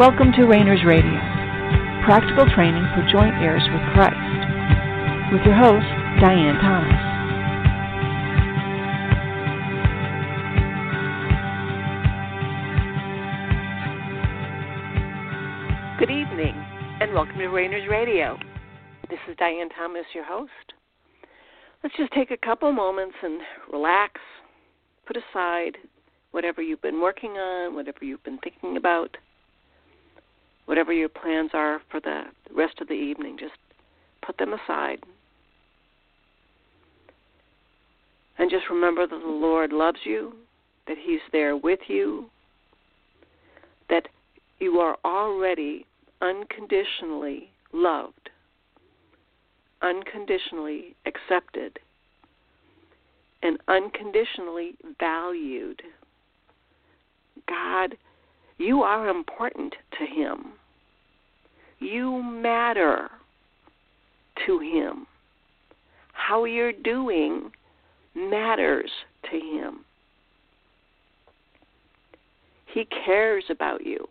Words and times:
Welcome 0.00 0.32
to 0.38 0.46
Rainers 0.46 0.80
Radio, 0.86 1.20
practical 2.06 2.46
training 2.54 2.86
for 2.94 3.06
joint 3.12 3.34
heirs 3.34 3.60
with 3.70 3.82
Christ, 3.92 4.16
with 5.30 5.42
your 5.44 5.54
host, 5.54 5.84
Diane 6.22 6.56
Thomas. 6.56 7.04
Good 15.98 16.10
evening, 16.10 16.54
and 17.02 17.12
welcome 17.12 17.36
to 17.36 17.48
Rainers 17.48 17.86
Radio. 17.90 18.38
This 19.10 19.20
is 19.28 19.36
Diane 19.36 19.68
Thomas, 19.68 20.06
your 20.14 20.24
host. 20.24 20.50
Let's 21.84 21.94
just 21.98 22.12
take 22.12 22.30
a 22.30 22.38
couple 22.38 22.72
moments 22.72 23.16
and 23.22 23.42
relax, 23.70 24.18
put 25.04 25.18
aside 25.18 25.76
whatever 26.30 26.62
you've 26.62 26.80
been 26.80 27.02
working 27.02 27.32
on, 27.32 27.74
whatever 27.74 28.02
you've 28.02 28.24
been 28.24 28.38
thinking 28.38 28.78
about 28.78 29.14
whatever 30.70 30.92
your 30.92 31.08
plans 31.08 31.50
are 31.52 31.82
for 31.90 31.98
the 31.98 32.22
rest 32.54 32.80
of 32.80 32.86
the 32.86 32.94
evening, 32.94 33.36
just 33.36 33.58
put 34.24 34.38
them 34.38 34.52
aside. 34.52 35.00
And 38.38 38.48
just 38.48 38.70
remember 38.70 39.04
that 39.04 39.18
the 39.20 39.26
Lord 39.26 39.72
loves 39.72 39.98
you, 40.04 40.32
that 40.86 40.96
He's 40.96 41.18
there 41.32 41.56
with 41.56 41.80
you, 41.88 42.26
that 43.88 44.06
you 44.60 44.78
are 44.78 44.96
already 45.04 45.86
unconditionally 46.22 47.50
loved, 47.72 48.30
unconditionally 49.82 50.94
accepted, 51.04 51.80
and 53.42 53.58
unconditionally 53.66 54.76
valued. 55.00 55.82
God, 57.48 57.96
you 58.58 58.82
are 58.82 59.08
important 59.08 59.74
to 59.98 60.06
Him. 60.06 60.52
You 61.80 62.22
matter 62.22 63.10
to 64.46 64.58
Him. 64.58 65.06
How 66.12 66.44
you're 66.44 66.72
doing 66.72 67.50
matters 68.14 68.90
to 69.30 69.38
Him. 69.38 69.80
He 72.72 72.86
cares 73.04 73.44
about 73.50 73.84
you 73.84 74.06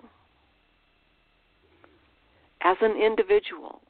as 2.61 2.75
an 2.81 3.01
individual, 3.01 3.81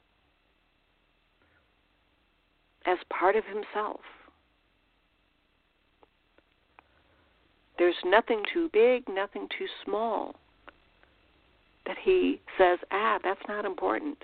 as 2.86 2.98
part 3.08 3.34
of 3.34 3.44
Himself. 3.46 4.00
There's 7.78 7.96
nothing 8.04 8.42
too 8.52 8.68
big, 8.72 9.08
nothing 9.08 9.48
too 9.58 9.66
small 9.84 10.36
that 11.90 11.98
he 12.04 12.40
says, 12.56 12.78
ah, 12.92 13.18
that's 13.24 13.40
not 13.48 13.64
important. 13.64 14.16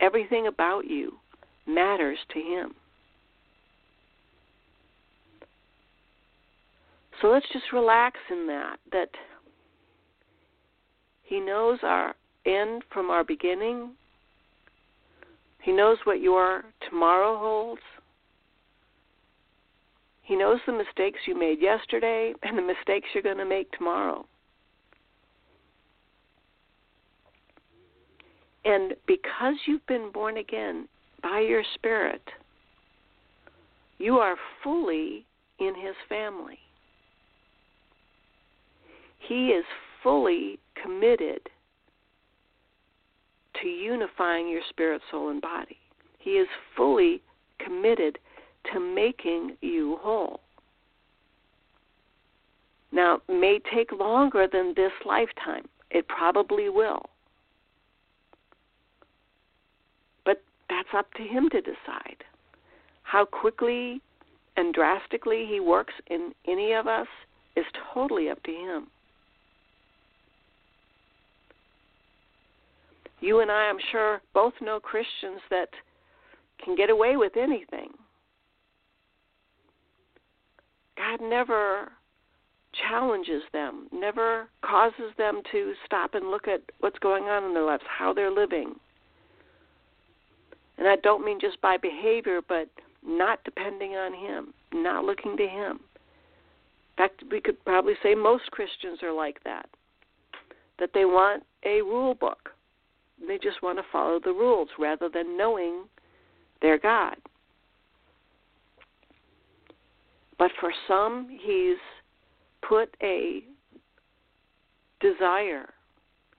Everything 0.00 0.46
about 0.46 0.86
you 0.86 1.12
matters 1.66 2.16
to 2.32 2.40
him. 2.40 2.74
So 7.20 7.28
let's 7.28 7.44
just 7.52 7.66
relax 7.70 8.18
in 8.30 8.46
that, 8.46 8.76
that 8.92 9.10
he 11.22 11.38
knows 11.38 11.78
our 11.82 12.14
end 12.46 12.82
from 12.90 13.10
our 13.10 13.22
beginning. 13.22 13.90
He 15.62 15.70
knows 15.70 15.98
what 16.04 16.22
your 16.22 16.64
tomorrow 16.88 17.38
holds. 17.38 17.82
He 20.22 20.34
knows 20.34 20.60
the 20.66 20.72
mistakes 20.72 21.18
you 21.26 21.38
made 21.38 21.60
yesterday 21.60 22.32
and 22.42 22.56
the 22.56 22.62
mistakes 22.62 23.08
you're 23.12 23.22
going 23.22 23.36
to 23.36 23.44
make 23.44 23.70
tomorrow. 23.72 24.24
And 28.64 28.94
because 29.06 29.54
you've 29.66 29.86
been 29.86 30.10
born 30.12 30.36
again 30.36 30.88
by 31.22 31.40
your 31.40 31.62
spirit, 31.74 32.22
you 33.98 34.18
are 34.18 34.36
fully 34.62 35.24
in 35.58 35.74
his 35.74 35.94
family. 36.08 36.58
He 39.18 39.48
is 39.48 39.64
fully 40.02 40.58
committed 40.80 41.48
to 43.60 43.68
unifying 43.68 44.48
your 44.48 44.62
spirit, 44.68 45.02
soul, 45.10 45.30
and 45.30 45.40
body. 45.40 45.76
He 46.18 46.32
is 46.32 46.48
fully 46.76 47.22
committed 47.64 48.18
to 48.72 48.80
making 48.80 49.56
you 49.60 49.98
whole. 50.00 50.40
Now, 52.90 53.20
it 53.28 53.32
may 53.32 53.60
take 53.74 53.92
longer 53.92 54.46
than 54.52 54.74
this 54.76 54.92
lifetime. 55.04 55.66
It 55.90 56.06
probably 56.08 56.68
will. 56.68 57.02
That's 60.72 60.96
up 60.96 61.12
to 61.14 61.22
him 61.22 61.50
to 61.50 61.60
decide. 61.60 62.24
How 63.02 63.24
quickly 63.24 64.00
and 64.56 64.72
drastically 64.72 65.46
he 65.48 65.60
works 65.60 65.94
in 66.08 66.32
any 66.46 66.72
of 66.72 66.86
us 66.86 67.06
is 67.56 67.64
totally 67.92 68.30
up 68.30 68.42
to 68.44 68.50
him. 68.50 68.86
You 73.20 73.40
and 73.40 73.50
I, 73.50 73.68
I'm 73.68 73.78
sure, 73.92 74.20
both 74.34 74.54
know 74.60 74.80
Christians 74.80 75.40
that 75.50 75.68
can 76.64 76.74
get 76.74 76.90
away 76.90 77.16
with 77.16 77.36
anything. 77.36 77.90
God 80.96 81.20
never 81.20 81.92
challenges 82.88 83.42
them, 83.52 83.88
never 83.92 84.48
causes 84.64 85.12
them 85.18 85.42
to 85.52 85.72
stop 85.84 86.14
and 86.14 86.30
look 86.30 86.48
at 86.48 86.62
what's 86.80 86.98
going 86.98 87.24
on 87.24 87.44
in 87.44 87.54
their 87.54 87.64
lives, 87.64 87.82
how 87.86 88.12
they're 88.12 88.30
living, 88.30 88.74
and 90.82 90.90
I 90.90 90.96
don't 90.96 91.24
mean 91.24 91.38
just 91.40 91.60
by 91.60 91.76
behavior, 91.76 92.40
but 92.48 92.68
not 93.06 93.38
depending 93.44 93.92
on 93.92 94.12
Him, 94.12 94.52
not 94.72 95.04
looking 95.04 95.36
to 95.36 95.46
Him. 95.46 95.78
In 95.78 96.96
fact, 96.96 97.22
we 97.30 97.40
could 97.40 97.64
probably 97.64 97.94
say 98.02 98.16
most 98.16 98.50
Christians 98.50 98.98
are 99.00 99.12
like 99.12 99.38
that. 99.44 99.68
That 100.80 100.90
they 100.92 101.04
want 101.04 101.44
a 101.64 101.82
rule 101.82 102.16
book. 102.16 102.50
They 103.24 103.38
just 103.38 103.62
want 103.62 103.78
to 103.78 103.84
follow 103.92 104.18
the 104.18 104.32
rules 104.32 104.70
rather 104.76 105.08
than 105.08 105.36
knowing 105.36 105.84
their 106.60 106.78
God. 106.78 107.14
But 110.36 110.50
for 110.58 110.72
some, 110.88 111.28
He's 111.30 111.76
put 112.68 112.92
a 113.00 113.44
desire, 114.98 115.72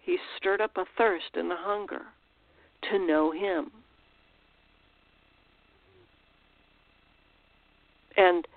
He's 0.01 0.19
stirred 0.35 0.59
up 0.59 0.75
a 0.75 0.83
thirst 0.97 1.29
and 1.35 1.49
a 1.49 1.57
hunger 1.57 2.01
to 2.91 2.99
know 2.99 3.31
Him 3.31 3.71
And 8.17 8.47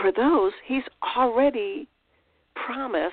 for 0.00 0.12
those, 0.12 0.52
he's 0.64 0.82
already 1.16 1.88
promised 2.54 3.12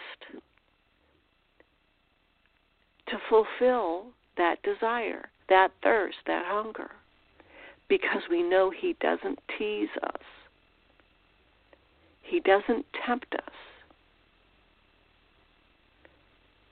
to 3.07 3.17
fulfill 3.29 4.05
that 4.37 4.61
desire, 4.63 5.29
that 5.49 5.71
thirst, 5.83 6.17
that 6.27 6.45
hunger, 6.45 6.91
because 7.89 8.21
we 8.29 8.41
know 8.41 8.71
he 8.71 8.95
doesn't 9.01 9.39
tease 9.57 9.89
us. 10.03 10.21
He 12.23 12.39
doesn't 12.39 12.85
tempt 13.05 13.35
us. 13.35 13.53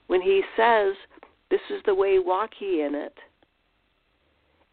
When 0.07 0.21
he 0.21 0.41
says, 0.55 0.95
This 1.51 1.59
is 1.69 1.81
the 1.85 1.93
way, 1.93 2.17
walk 2.19 2.51
ye 2.59 2.81
in 2.81 2.95
it, 2.95 3.15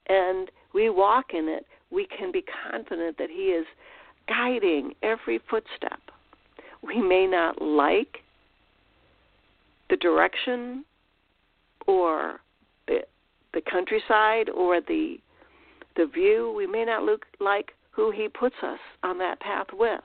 and 0.08 0.50
we 0.72 0.88
walk 0.88 1.34
in 1.34 1.49
it, 1.49 1.67
we 1.96 2.06
can 2.06 2.31
be 2.31 2.44
confident 2.70 3.16
that 3.16 3.31
He 3.31 3.44
is 3.46 3.66
guiding 4.28 4.93
every 5.02 5.40
footstep. 5.50 5.98
We 6.82 7.00
may 7.00 7.26
not 7.26 7.60
like 7.62 8.19
the 9.88 9.96
direction 9.96 10.84
or 11.87 12.40
the, 12.87 12.98
the 13.54 13.62
countryside 13.69 14.50
or 14.50 14.81
the 14.82 15.16
the 15.96 16.06
view. 16.06 16.52
We 16.54 16.66
may 16.66 16.84
not 16.84 17.04
look 17.04 17.25
like 17.40 17.72
who 17.90 18.10
He 18.10 18.28
puts 18.28 18.56
us 18.62 18.78
on 19.02 19.16
that 19.19 19.40
path 19.40 19.69
with. 19.72 20.02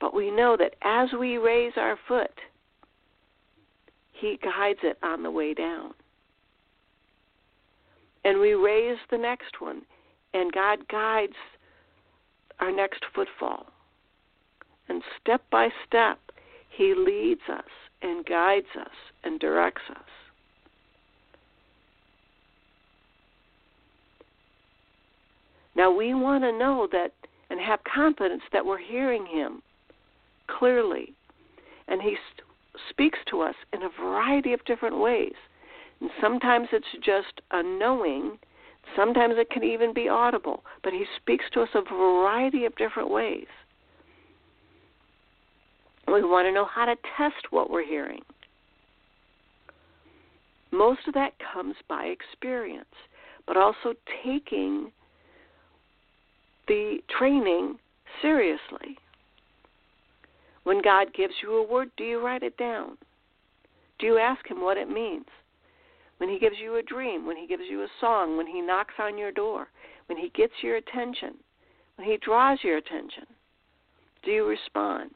But 0.00 0.14
we 0.14 0.30
know 0.30 0.56
that 0.56 0.76
as 0.80 1.10
we 1.20 1.36
raise 1.36 1.74
our 1.76 1.98
foot, 2.08 2.32
He 4.14 4.38
guides 4.42 4.80
it 4.82 4.96
on 5.02 5.22
the 5.22 5.30
way 5.30 5.52
down 5.52 5.92
and 8.28 8.40
we 8.40 8.52
raise 8.52 8.98
the 9.10 9.16
next 9.16 9.58
one, 9.58 9.80
and 10.34 10.52
God 10.52 10.86
guides 10.88 11.32
our 12.60 12.70
next 12.70 13.02
footfall. 13.14 13.64
And 14.90 15.02
step 15.18 15.40
by 15.50 15.70
step, 15.86 16.18
He 16.68 16.94
leads 16.94 17.40
us 17.50 17.70
and 18.02 18.26
guides 18.26 18.66
us 18.78 18.92
and 19.24 19.40
directs 19.40 19.80
us. 19.90 20.02
Now 25.74 25.90
we 25.90 26.12
want 26.12 26.44
to 26.44 26.52
know 26.52 26.86
that 26.92 27.12
and 27.48 27.58
have 27.58 27.80
confidence 27.84 28.42
that 28.52 28.66
we're 28.66 28.76
hearing 28.76 29.24
Him 29.24 29.62
clearly. 30.48 31.14
And 31.86 32.02
He 32.02 32.18
speaks 32.90 33.20
to 33.30 33.40
us 33.40 33.54
in 33.72 33.84
a 33.84 34.02
variety 34.02 34.52
of 34.52 34.62
different 34.66 34.98
ways. 34.98 35.32
And 36.00 36.10
sometimes 36.20 36.68
it's 36.72 36.86
just 37.04 37.40
a 37.50 37.62
knowing, 37.62 38.38
sometimes 38.96 39.34
it 39.36 39.50
can 39.50 39.64
even 39.64 39.92
be 39.92 40.08
audible, 40.08 40.64
but 40.82 40.92
He 40.92 41.04
speaks 41.16 41.44
to 41.52 41.62
us 41.62 41.68
a 41.74 41.82
variety 41.82 42.64
of 42.64 42.76
different 42.76 43.10
ways. 43.10 43.46
We 46.06 46.22
want 46.22 46.46
to 46.46 46.52
know 46.52 46.64
how 46.64 46.86
to 46.86 46.96
test 47.16 47.50
what 47.50 47.70
we're 47.70 47.84
hearing. 47.84 48.22
Most 50.70 51.00
of 51.06 51.14
that 51.14 51.32
comes 51.52 51.74
by 51.88 52.04
experience, 52.04 52.84
but 53.46 53.56
also 53.56 53.94
taking 54.24 54.92
the 56.66 56.98
training 57.18 57.78
seriously. 58.22 58.98
When 60.64 60.82
God 60.82 61.14
gives 61.14 61.34
you 61.42 61.56
a 61.56 61.66
word, 61.66 61.90
do 61.96 62.04
you 62.04 62.24
write 62.24 62.42
it 62.42 62.56
down? 62.56 62.98
Do 63.98 64.06
you 64.06 64.18
ask 64.18 64.46
Him 64.46 64.60
what 64.60 64.76
it 64.76 64.88
means? 64.88 65.26
When 66.18 66.28
He 66.28 66.38
gives 66.38 66.56
you 66.60 66.76
a 66.76 66.82
dream, 66.82 67.26
when 67.26 67.36
He 67.36 67.46
gives 67.46 67.64
you 67.68 67.82
a 67.82 67.88
song, 68.00 68.36
when 68.36 68.46
He 68.46 68.60
knocks 68.60 68.94
on 68.98 69.16
your 69.16 69.32
door, 69.32 69.68
when 70.06 70.18
He 70.18 70.30
gets 70.34 70.52
your 70.62 70.76
attention, 70.76 71.34
when 71.96 72.06
He 72.06 72.18
draws 72.18 72.58
your 72.62 72.76
attention, 72.76 73.24
do 74.24 74.30
you 74.30 74.46
respond? 74.46 75.10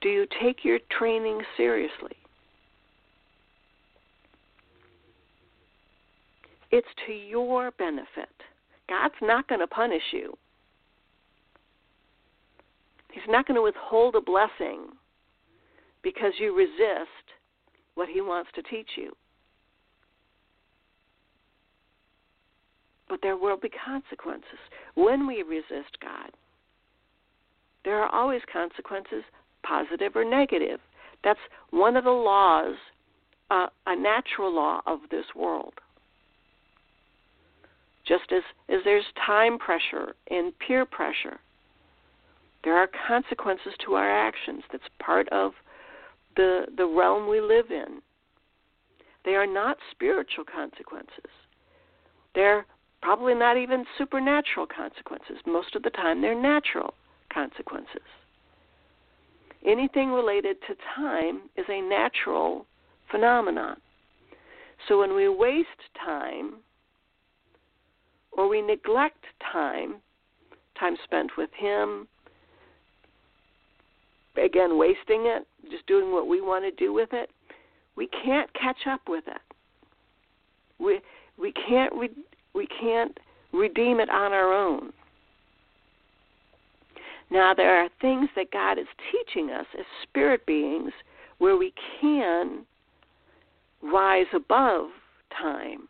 Do 0.00 0.08
you 0.08 0.26
take 0.40 0.64
your 0.64 0.80
training 0.98 1.40
seriously? 1.56 2.16
It's 6.72 6.88
to 7.06 7.12
your 7.12 7.70
benefit. 7.72 8.30
God's 8.88 9.14
not 9.22 9.46
going 9.46 9.60
to 9.60 9.66
punish 9.66 10.02
you. 10.12 10.36
He's 13.12 13.22
not 13.28 13.46
going 13.46 13.56
to 13.56 13.62
withhold 13.62 14.16
a 14.16 14.20
blessing 14.20 14.86
because 16.02 16.32
you 16.38 16.56
resist 16.56 17.08
what 17.94 18.08
He 18.08 18.20
wants 18.20 18.50
to 18.54 18.62
teach 18.62 18.88
you. 18.96 19.12
But 23.08 23.20
there 23.22 23.36
will 23.36 23.58
be 23.58 23.68
consequences 23.68 24.58
when 24.94 25.26
we 25.26 25.42
resist 25.42 25.98
God. 26.00 26.30
There 27.84 28.00
are 28.00 28.08
always 28.14 28.42
consequences, 28.50 29.24
positive 29.62 30.16
or 30.16 30.24
negative. 30.24 30.80
That's 31.24 31.38
one 31.70 31.96
of 31.96 32.04
the 32.04 32.10
laws, 32.10 32.74
uh, 33.50 33.66
a 33.86 33.96
natural 33.96 34.54
law 34.54 34.80
of 34.86 35.00
this 35.10 35.26
world. 35.36 35.74
Just 38.06 38.32
as, 38.32 38.42
as 38.68 38.80
there's 38.84 39.04
time 39.26 39.58
pressure 39.58 40.14
and 40.30 40.52
peer 40.58 40.84
pressure, 40.84 41.38
there 42.64 42.76
are 42.76 42.88
consequences 43.08 43.72
to 43.84 43.94
our 43.94 44.10
actions. 44.10 44.62
That's 44.70 44.84
part 45.00 45.28
of 45.30 45.52
the, 46.36 46.66
the 46.76 46.86
realm 46.86 47.28
we 47.28 47.40
live 47.40 47.70
in. 47.70 48.00
They 49.24 49.32
are 49.32 49.46
not 49.46 49.76
spiritual 49.90 50.44
consequences. 50.44 51.30
They're 52.34 52.66
probably 53.02 53.34
not 53.34 53.56
even 53.56 53.84
supernatural 53.98 54.66
consequences. 54.66 55.36
Most 55.46 55.74
of 55.74 55.82
the 55.82 55.90
time, 55.90 56.20
they're 56.20 56.40
natural 56.40 56.94
consequences. 57.32 58.02
Anything 59.66 60.10
related 60.10 60.56
to 60.66 60.74
time 60.96 61.42
is 61.56 61.66
a 61.68 61.80
natural 61.80 62.66
phenomenon. 63.10 63.76
So 64.88 64.98
when 64.98 65.14
we 65.14 65.28
waste 65.28 65.68
time 66.04 66.54
or 68.32 68.48
we 68.48 68.60
neglect 68.60 69.24
time, 69.52 69.96
time 70.78 70.96
spent 71.04 71.32
with 71.36 71.50
Him, 71.56 72.08
again, 74.36 74.78
wasting 74.78 75.26
it, 75.26 75.46
just 75.70 75.86
doing 75.86 76.12
what 76.12 76.26
we 76.26 76.40
want 76.40 76.64
to 76.64 76.70
do 76.84 76.92
with 76.92 77.10
it, 77.12 77.30
we 77.96 78.08
can't 78.24 78.52
catch 78.54 78.86
up 78.88 79.02
with 79.08 79.24
it. 79.26 79.40
We 80.78 81.00
we 81.38 81.52
can't 81.52 81.92
re, 81.94 82.10
we 82.54 82.66
can't 82.66 83.18
redeem 83.52 84.00
it 84.00 84.10
on 84.10 84.32
our 84.32 84.52
own. 84.52 84.92
Now 87.30 87.54
there 87.54 87.82
are 87.82 87.88
things 88.00 88.28
that 88.36 88.50
God 88.50 88.78
is 88.78 88.86
teaching 89.10 89.50
us 89.50 89.66
as 89.78 89.84
spirit 90.02 90.44
beings 90.46 90.92
where 91.38 91.56
we 91.56 91.72
can 92.00 92.64
rise 93.82 94.26
above 94.34 94.90
time 95.40 95.88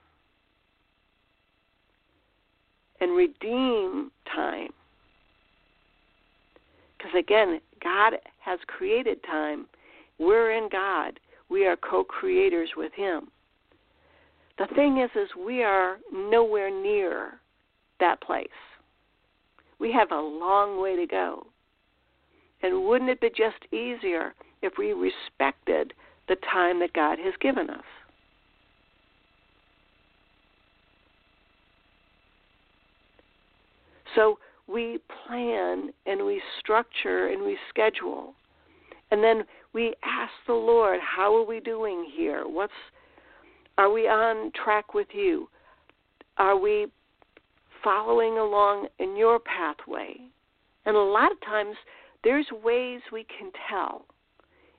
and 3.00 3.16
redeem 3.16 4.10
time. 4.32 4.70
Because 6.96 7.12
again, 7.18 7.60
God 7.82 8.14
has 8.40 8.58
created 8.66 9.22
time. 9.24 9.66
We're 10.18 10.52
in 10.52 10.68
God. 10.70 11.18
We 11.48 11.66
are 11.66 11.76
co-creators 11.76 12.70
with 12.76 12.92
Him. 12.94 13.28
The 14.58 14.66
thing 14.74 14.98
is, 14.98 15.10
is 15.14 15.28
we 15.44 15.62
are 15.62 15.98
nowhere 16.12 16.70
near 16.70 17.40
that 18.00 18.20
place. 18.20 18.48
We 19.78 19.92
have 19.92 20.12
a 20.12 20.20
long 20.20 20.80
way 20.80 20.96
to 20.96 21.06
go. 21.06 21.46
And 22.62 22.84
wouldn't 22.84 23.10
it 23.10 23.20
be 23.20 23.30
just 23.30 23.72
easier 23.72 24.34
if 24.62 24.74
we 24.78 24.92
respected 24.92 25.92
the 26.28 26.36
time 26.52 26.78
that 26.80 26.92
God 26.92 27.18
has 27.18 27.34
given 27.40 27.68
us? 27.70 27.82
So 34.14 34.38
we 34.72 34.98
plan 35.26 35.90
and 36.06 36.24
we 36.24 36.40
structure 36.60 37.28
and 37.28 37.42
we 37.42 37.56
schedule. 37.68 38.34
And 39.10 39.22
then 39.22 39.44
we 39.72 39.94
ask 40.02 40.32
the 40.46 40.54
Lord, 40.54 41.00
how 41.00 41.34
are 41.36 41.46
we 41.46 41.60
doing 41.60 42.06
here? 42.14 42.44
What's 42.46 42.72
are 43.78 43.90
we 43.90 44.02
on 44.02 44.52
track 44.64 44.94
with 44.94 45.08
you? 45.12 45.48
Are 46.36 46.56
we 46.56 46.86
following 47.82 48.38
along 48.38 48.88
in 48.98 49.16
your 49.16 49.38
pathway? 49.38 50.16
And 50.84 50.96
a 50.96 51.00
lot 51.00 51.32
of 51.32 51.40
times 51.40 51.76
there's 52.22 52.46
ways 52.62 53.00
we 53.12 53.24
can 53.38 53.50
tell 53.68 54.04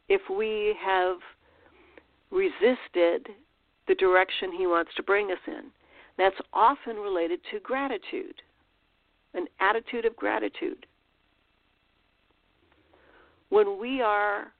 if 0.09 0.21
we 0.29 0.75
have 0.83 1.17
resisted 2.31 3.29
the 3.87 3.95
direction 3.95 4.51
he 4.57 4.67
wants 4.67 4.91
to 4.95 5.03
bring 5.03 5.31
us 5.31 5.37
in. 5.47 5.63
That's 6.17 6.35
often 6.53 6.97
related 6.97 7.39
to 7.51 7.59
gratitude 7.59 8.41
an 9.33 9.47
attitude 9.59 10.05
of 10.05 10.15
gratitude. 10.15 10.85
When 13.49 13.79
we 13.79 14.01
are 14.01 14.51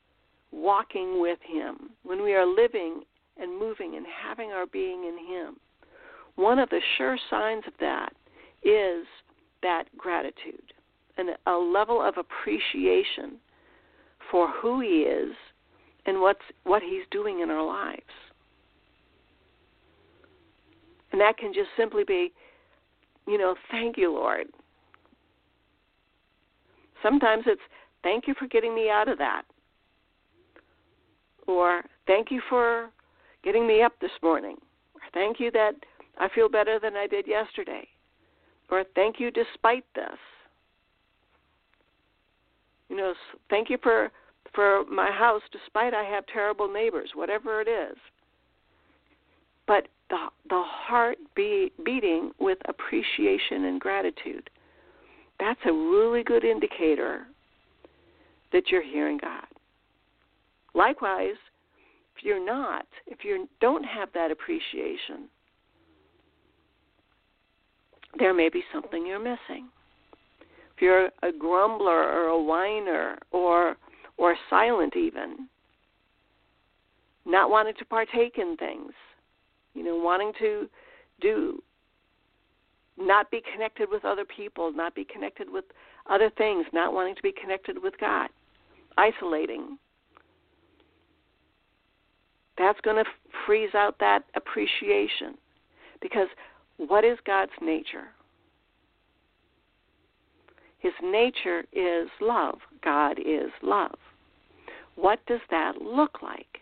walking 0.52 1.22
with 1.22 1.40
Him, 1.46 1.90
when 2.04 2.22
we 2.22 2.34
are 2.34 2.46
living 2.46 3.02
and 3.38 3.60
moving 3.60 3.96
and 3.96 4.06
having 4.06 4.52
our 4.52 4.68
being 4.68 5.06
in 5.06 5.18
Him, 5.28 5.56
one 6.36 6.60
of 6.60 6.70
the 6.70 6.82
sure 6.98 7.18
signs 7.30 7.64
of 7.68 7.74
that 7.80 8.14
is 8.64 9.06
that 9.62 9.86
gratitude 9.98 10.74
and 11.18 11.30
a 11.48 11.52
level 11.52 12.02
of 12.02 12.16
appreciation 12.18 13.38
for 14.32 14.50
who 14.50 14.80
He 14.82 15.02
is 15.02 15.34
and 16.06 16.20
what's, 16.22 16.42
what 16.64 16.82
He's 16.82 17.04
doing 17.12 17.42
in 17.42 17.50
our 17.50 17.66
lives. 17.66 18.02
And 21.12 21.22
that 21.22 21.38
can 21.38 21.54
just 21.54 21.70
simply 21.78 22.04
be, 22.04 22.34
you 23.28 23.38
know, 23.38 23.56
thank 23.70 23.98
you, 23.98 24.12
Lord. 24.12 24.48
Sometimes 27.04 27.44
it's 27.46 27.62
thank 28.02 28.28
you 28.28 28.34
for 28.40 28.48
getting 28.48 28.74
me 28.74 28.90
out 28.90 29.10
of 29.10 29.18
that. 29.20 29.44
Or 31.46 31.84
thank 32.08 32.32
you 32.32 32.42
for 32.50 32.90
getting 33.44 33.68
me 33.68 33.84
up 33.84 33.94
this 34.00 34.12
morning. 34.24 34.56
Or 34.96 35.02
thank 35.14 35.40
you 35.40 35.52
that 35.52 35.74
I 36.18 36.30
feel 36.34 36.50
better 36.50 36.80
than 36.82 36.96
I 36.96 37.06
did 37.06 37.28
yesterday. 37.28 37.88
Or 38.72 38.86
thank 38.96 39.20
you 39.20 39.30
despite 39.30 39.86
this. 39.94 40.18
You 42.90 42.96
know, 42.96 43.14
thank 43.50 43.70
you 43.70 43.78
for 43.84 44.10
for 44.56 44.86
my 44.86 45.12
house 45.12 45.42
despite 45.52 45.94
I 45.94 46.04
have 46.04 46.26
terrible 46.28 46.72
neighbors, 46.72 47.12
whatever 47.16 47.60
it 47.60 47.68
is. 47.68 47.98
But 49.68 49.88
the 50.10 50.28
the 50.50 50.64
heart 50.64 51.18
be, 51.36 51.72
beating 51.84 52.32
with 52.40 52.60
appreciation 52.66 53.66
and 53.66 53.82
gratitude 53.82 54.50
that's 55.40 55.60
a 55.66 55.72
really 55.72 56.24
good 56.24 56.44
indicator 56.44 57.28
that 58.52 58.70
you're 58.70 58.84
hearing 58.84 59.18
God. 59.18 59.46
Likewise, 60.74 61.36
if 62.16 62.24
you're 62.24 62.44
not, 62.44 62.86
if 63.08 63.24
you 63.24 63.48
don't 63.60 63.84
have 63.84 64.10
that 64.14 64.32
appreciation, 64.32 65.28
there 68.20 68.34
may 68.34 68.50
be 68.50 68.64
something 68.72 69.06
you're 69.06 69.20
missing. 69.20 69.70
If 70.76 70.82
you're 70.82 71.10
a 71.24 71.32
grumbler 71.38 72.04
or 72.04 72.28
a 72.28 72.42
whiner 72.42 73.18
or 73.32 73.76
or 74.18 74.36
silent 74.50 74.96
even, 74.96 75.48
not 77.26 77.50
wanting 77.50 77.74
to 77.80 77.86
partake 77.86 78.38
in 78.38 78.56
things, 78.58 78.92
you 79.74 79.84
know, 79.84 79.96
wanting 79.96 80.32
to 80.40 80.70
do 81.20 81.62
not 82.98 83.32
be 83.32 83.42
connected 83.54 83.90
with 83.90 84.06
other 84.06 84.26
people, 84.26 84.72
not 84.72 84.96
be 84.96 85.06
connected 85.06 85.50
with 85.50 85.66
other 86.10 86.30
things, 86.38 86.66
not 86.74 86.94
wanting 86.94 87.16
to 87.16 87.22
be 87.22 87.34
connected 87.40 87.82
with 87.82 87.98
God, 88.00 88.30
isolating. 88.98 89.78
That's 92.58 92.80
going 92.82 93.04
to 93.04 93.10
freeze 93.46 93.74
out 93.74 93.98
that 94.00 94.24
appreciation. 94.36 95.36
Because 96.02 96.28
what 96.78 97.04
is 97.04 97.18
God's 97.26 97.52
nature? 97.62 98.08
His 100.80 100.94
nature 101.02 101.64
is 101.72 102.10
love. 102.20 102.60
God 102.84 103.18
is 103.18 103.50
love. 103.62 103.96
What 104.96 105.26
does 105.26 105.40
that 105.50 105.82
look 105.82 106.22
like? 106.22 106.60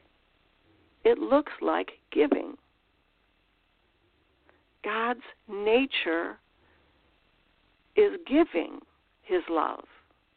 It 1.03 1.17
looks 1.17 1.51
like 1.59 1.89
giving. 2.11 2.55
God's 4.83 5.21
nature 5.47 6.38
is 7.95 8.13
giving 8.27 8.79
his 9.21 9.41
love, 9.50 9.83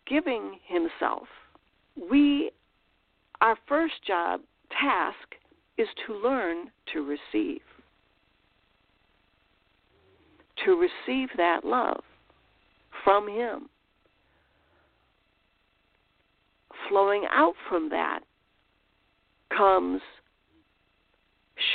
giving 0.06 0.58
himself. 0.66 1.26
We, 2.10 2.50
our 3.40 3.56
first 3.68 3.94
job, 4.06 4.40
task, 4.70 5.34
is 5.78 5.88
to 6.06 6.14
learn 6.14 6.70
to 6.92 7.00
receive. 7.00 7.60
To 10.64 10.72
receive 10.72 11.28
that 11.36 11.64
love 11.64 12.02
from 13.02 13.28
him. 13.28 13.68
Flowing 16.88 17.24
out 17.30 17.54
from 17.68 17.88
that 17.90 18.20
comes 19.56 20.00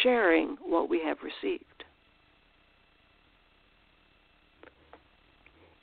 sharing 0.03 0.57
what 0.61 0.89
we 0.89 1.01
have 1.03 1.17
received. 1.23 1.83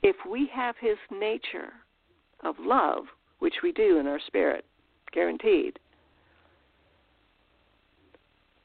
If 0.07 0.15
we 0.25 0.49
have 0.53 0.75
his 0.79 0.95
nature 1.11 1.73
of 2.41 2.55
love, 2.61 3.07
which 3.39 3.55
we 3.61 3.73
do 3.73 3.97
in 3.97 4.07
our 4.07 4.21
spirit, 4.25 4.63
guaranteed, 5.11 5.79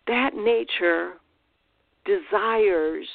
that 0.07 0.37
nature 0.37 1.15
desires 2.05 3.09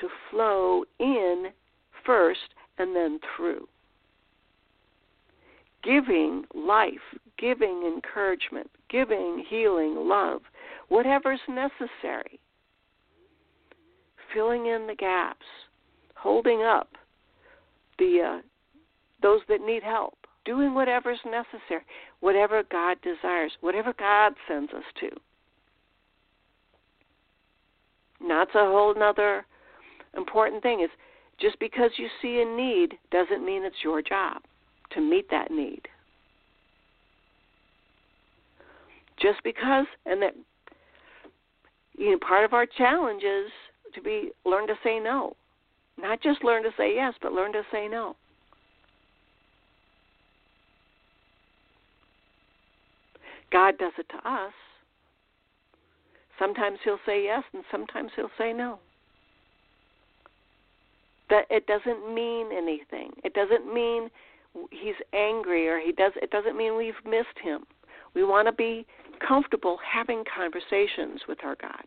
to 0.00 0.08
flow 0.30 0.84
in 1.00 1.46
first 2.04 2.54
and 2.78 2.94
then 2.94 3.18
through. 3.34 3.66
Giving 5.82 6.44
life, 6.54 6.94
giving 7.36 7.82
encouragement, 7.82 8.70
giving 8.88 9.44
healing, 9.48 9.96
love, 9.96 10.42
whatever's 10.86 11.40
necessary. 11.48 12.38
Filling 14.32 14.66
in 14.66 14.86
the 14.86 14.94
gaps, 14.94 15.46
holding 16.26 16.64
up 16.64 16.88
the 18.00 18.20
uh, 18.20 18.40
those 19.22 19.40
that 19.48 19.60
need 19.64 19.84
help, 19.84 20.18
doing 20.44 20.74
whatever's 20.74 21.20
necessary, 21.24 21.82
whatever 22.18 22.64
God 22.68 22.96
desires, 23.00 23.52
whatever 23.60 23.94
God 23.96 24.32
sends 24.48 24.72
us 24.72 24.82
to. 25.00 25.08
That's 28.28 28.50
a 28.56 28.64
whole 28.64 29.00
other 29.00 29.46
important 30.16 30.64
thing 30.64 30.80
is 30.80 30.90
just 31.38 31.60
because 31.60 31.92
you 31.96 32.08
see 32.20 32.40
a 32.40 32.44
need 32.44 32.94
doesn't 33.12 33.44
mean 33.44 33.64
it's 33.64 33.84
your 33.84 34.02
job 34.02 34.42
to 34.94 35.00
meet 35.00 35.30
that 35.30 35.52
need. 35.52 35.82
Just 39.22 39.44
because 39.44 39.86
and 40.06 40.20
that 40.22 40.34
you 41.96 42.10
know 42.10 42.18
part 42.18 42.44
of 42.44 42.52
our 42.52 42.66
challenge 42.66 43.22
is 43.22 43.50
to 43.94 44.02
be 44.02 44.32
learn 44.44 44.66
to 44.66 44.74
say 44.82 44.98
no. 44.98 45.36
Not 45.98 46.20
just 46.20 46.44
learn 46.44 46.62
to 46.62 46.70
say 46.76 46.94
yes, 46.94 47.14
but 47.22 47.32
learn 47.32 47.52
to 47.52 47.62
say 47.72 47.88
no. 47.88 48.16
God 53.50 53.78
does 53.78 53.92
it 53.98 54.06
to 54.10 54.30
us. 54.30 54.52
Sometimes 56.38 56.78
he'll 56.84 56.98
say 57.06 57.24
yes 57.24 57.42
and 57.54 57.64
sometimes 57.70 58.10
he'll 58.14 58.30
say 58.36 58.52
no. 58.52 58.78
That 61.30 61.46
it 61.50 61.66
doesn't 61.66 62.14
mean 62.14 62.50
anything. 62.52 63.12
It 63.24 63.34
doesn't 63.34 63.72
mean 63.72 64.10
he's 64.70 64.94
angry 65.12 65.68
or 65.68 65.78
he 65.78 65.92
does 65.92 66.12
it 66.16 66.30
doesn't 66.30 66.56
mean 66.56 66.76
we've 66.76 66.94
missed 67.04 67.38
him. 67.42 67.64
We 68.14 68.24
want 68.24 68.46
to 68.48 68.52
be 68.52 68.86
comfortable 69.26 69.78
having 69.84 70.24
conversations 70.34 71.22
with 71.28 71.38
our 71.44 71.56
God. 71.56 71.84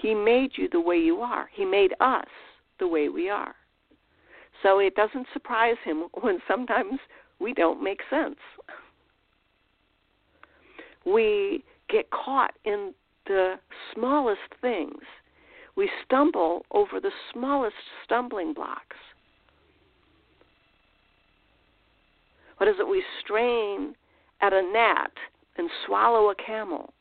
He 0.00 0.14
made 0.14 0.52
you 0.56 0.68
the 0.70 0.80
way 0.80 0.96
you 0.96 1.20
are. 1.20 1.48
He 1.52 1.64
made 1.64 1.94
us 2.00 2.26
the 2.78 2.88
way 2.88 3.08
we 3.08 3.28
are. 3.28 3.54
So 4.62 4.78
it 4.78 4.94
doesn't 4.94 5.26
surprise 5.32 5.76
him 5.84 6.04
when 6.20 6.38
sometimes 6.48 6.98
we 7.38 7.52
don't 7.52 7.82
make 7.82 8.00
sense. 8.10 8.36
We 11.04 11.64
get 11.88 12.10
caught 12.10 12.52
in 12.64 12.92
the 13.26 13.54
smallest 13.94 14.40
things. 14.60 15.02
We 15.76 15.90
stumble 16.04 16.64
over 16.70 17.00
the 17.00 17.10
smallest 17.32 17.76
stumbling 18.04 18.54
blocks. 18.54 18.96
What 22.56 22.68
is 22.68 22.76
it? 22.80 22.88
We 22.88 23.02
strain 23.22 23.94
at 24.40 24.52
a 24.52 24.62
gnat 24.62 25.12
and 25.58 25.68
swallow 25.86 26.30
a 26.30 26.34
camel. 26.34 26.92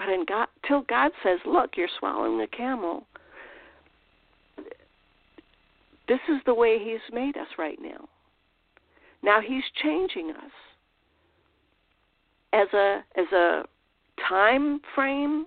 But 0.00 0.08
in 0.08 0.24
God, 0.24 0.48
till 0.66 0.80
God 0.80 1.12
says, 1.22 1.40
"Look, 1.44 1.76
you're 1.76 1.86
swallowing 1.98 2.38
the 2.38 2.46
camel," 2.46 3.06
this 6.08 6.20
is 6.26 6.42
the 6.46 6.54
way 6.54 6.78
He's 6.78 7.12
made 7.12 7.36
us 7.36 7.58
right 7.58 7.78
now. 7.78 8.08
Now 9.22 9.42
He's 9.42 9.70
changing 9.82 10.30
us 10.30 10.52
as 12.54 12.72
a 12.72 13.04
as 13.14 13.30
a 13.30 13.68
time 14.26 14.80
frame, 14.94 15.46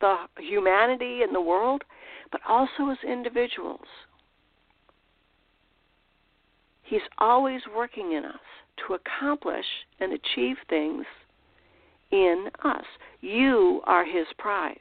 the 0.00 0.28
humanity 0.36 1.22
and 1.22 1.34
the 1.34 1.40
world, 1.40 1.82
but 2.30 2.42
also 2.46 2.90
as 2.90 3.02
individuals. 3.02 3.88
He's 6.82 7.08
always 7.16 7.66
working 7.74 8.12
in 8.12 8.26
us 8.26 8.40
to 8.86 8.92
accomplish 8.92 9.86
and 9.98 10.12
achieve 10.12 10.58
things 10.68 11.06
in 12.10 12.48
us. 12.64 12.84
You 13.20 13.80
are 13.84 14.04
his 14.04 14.26
prize. 14.38 14.76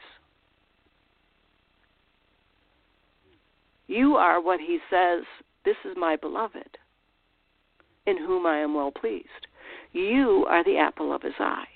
You 3.88 4.15
are 4.15 4.41
what 4.41 4.60
he 4.60 4.79
says, 4.89 5.24
This 5.63 5.77
is 5.86 5.96
my 5.98 6.15
beloved, 6.17 6.77
in 8.05 8.17
whom 8.17 8.46
I 8.46 8.60
am 8.60 8.74
well 8.74 8.91
pleased. 8.91 9.48
You 9.93 10.46
are 10.50 10.63
the 10.63 10.77
apple 10.77 11.13
of 11.13 11.22
his 11.22 11.34
eye. 11.39 11.67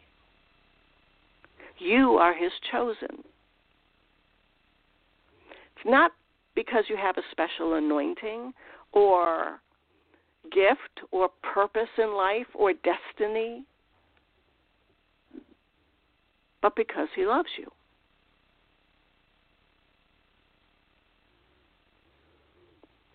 You 1.77 2.13
are 2.13 2.33
his 2.33 2.51
chosen. 2.71 3.23
It's 5.75 5.85
not 5.85 6.11
because 6.53 6.83
you 6.89 6.97
have 6.97 7.17
a 7.17 7.23
special 7.31 7.75
anointing 7.75 8.53
or 8.91 9.61
gift 10.51 11.07
or 11.11 11.29
purpose 11.41 11.89
in 11.97 12.13
life 12.15 12.47
or 12.53 12.73
destiny, 12.73 13.63
but 16.61 16.75
because 16.75 17.07
He 17.15 17.25
loves 17.25 17.49
you. 17.57 17.67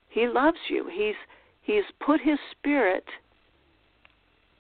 He 0.09 0.27
loves 0.27 0.59
you. 0.69 0.89
He's 0.93 1.15
He's 1.63 1.85
put 2.05 2.21
His 2.21 2.39
Spirit 2.53 3.05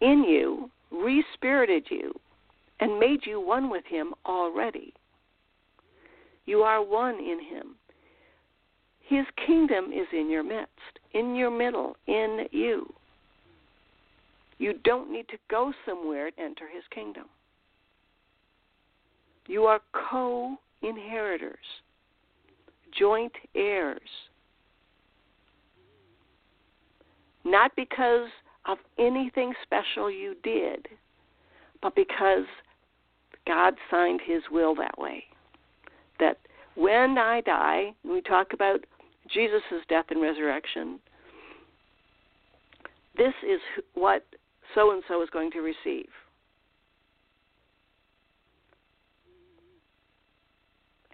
in 0.01 0.25
you, 0.25 0.71
respirited 0.91 1.87
you, 1.91 2.13
and 2.81 2.99
made 2.99 3.21
you 3.25 3.41
one 3.41 3.71
with 3.71 3.85
Him 3.87 4.13
already. 4.27 4.93
You 6.47 6.61
are 6.61 6.85
one 6.85 7.15
in 7.15 7.41
Him. 7.43 7.77
His 9.09 9.25
kingdom 9.47 9.93
is 9.93 10.09
in 10.13 10.29
your 10.29 10.43
midst, 10.43 10.99
in 11.13 11.37
your 11.37 11.51
middle, 11.51 11.97
in 12.07 12.47
you. 12.51 12.93
You 14.59 14.75
don't 14.85 15.13
need 15.13 15.29
to 15.29 15.39
go 15.49 15.73
somewhere 15.85 16.31
to 16.31 16.41
enter 16.41 16.65
his 16.69 16.83
kingdom. 16.93 17.27
You 19.47 19.65
are 19.65 19.81
co 19.93 20.57
inheritors, 20.83 21.57
joint 22.99 23.33
heirs. 23.55 24.01
Not 27.45 27.71
because 27.77 28.29
of 28.67 28.79
anything 28.99 29.53
special 29.63 30.11
you 30.11 30.35
did, 30.43 30.89
but 31.81 31.95
because 31.95 32.45
God 33.47 33.75
signed 33.91 34.21
his 34.25 34.43
will 34.51 34.75
that 34.77 34.99
way. 34.99 35.25
That 36.19 36.39
when 36.75 37.17
I 37.19 37.41
die, 37.43 37.95
we 38.05 38.21
talk 38.21 38.53
about 38.53 38.81
Jesus' 39.33 39.63
death 39.89 40.07
and 40.11 40.21
resurrection, 40.21 40.99
this 43.17 43.35
is 43.49 43.61
what 43.95 44.25
so 44.75 44.91
and 44.93 45.03
so 45.09 45.23
is 45.23 45.31
going 45.31 45.51
to 45.53 45.61
receive. 45.61 46.09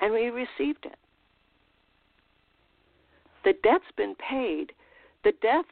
And 0.02 0.12
we 0.12 0.28
received 0.30 0.84
it. 0.84 0.98
The 3.44 3.54
debt's 3.62 3.84
been 3.96 4.14
paid. 4.16 4.72
The 5.24 5.32
death 5.40 5.64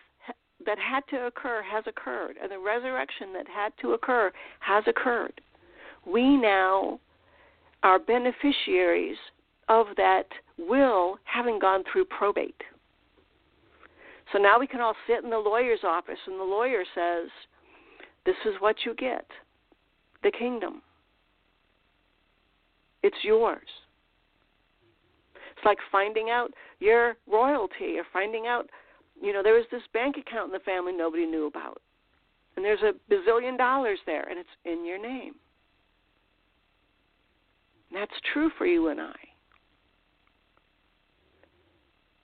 that 0.65 0.79
had 0.79 1.03
to 1.11 1.27
occur 1.27 1.63
has 1.63 1.85
occurred, 1.87 2.37
and 2.41 2.51
the 2.51 2.59
resurrection 2.59 3.33
that 3.35 3.47
had 3.49 3.73
to 3.83 3.93
occur 3.93 4.33
has 4.61 4.85
occurred. 4.87 5.41
We 6.07 6.37
now 6.37 7.01
are 7.83 7.99
beneficiaries 7.99 9.17
of 9.69 9.87
that 9.97 10.27
will 10.59 11.19
having 11.25 11.59
gone 11.59 11.85
through 11.91 12.05
probate. 12.07 12.63
So 14.33 14.39
now 14.39 14.61
we 14.61 14.67
can 14.67 14.81
all 14.81 14.95
sit 15.07 15.25
in 15.25 15.31
the 15.31 15.39
lawyer's 15.39 15.81
office, 15.85 16.19
and 16.27 16.39
the 16.39 16.45
lawyer 16.45 16.85
says, 16.95 17.29
This 18.25 18.37
is 18.47 18.55
what 18.61 18.77
you 18.85 18.95
get 18.95 19.27
the 20.23 20.31
kingdom. 20.31 20.83
It's 23.03 23.17
yours. 23.23 23.67
It's 25.61 25.67
like 25.67 25.79
finding 25.93 26.31
out 26.31 26.55
your 26.79 27.17
royalty 27.31 27.99
or 27.99 28.05
finding 28.15 28.47
out, 28.47 28.71
you 29.21 29.35
know, 29.35 29.43
there 29.43 29.53
was 29.53 29.67
this 29.71 29.83
bank 29.93 30.17
account 30.17 30.47
in 30.47 30.53
the 30.53 30.61
family 30.61 30.91
nobody 30.91 31.27
knew 31.27 31.47
about. 31.47 31.83
And 32.57 32.65
there's 32.65 32.81
a 32.81 32.95
bazillion 33.13 33.59
dollars 33.59 33.99
there, 34.07 34.27
and 34.31 34.39
it's 34.39 34.49
in 34.65 34.87
your 34.87 34.99
name. 34.99 35.35
And 37.91 38.01
that's 38.01 38.19
true 38.33 38.51
for 38.57 38.65
you 38.65 38.89
and 38.89 39.03
I. 39.03 39.15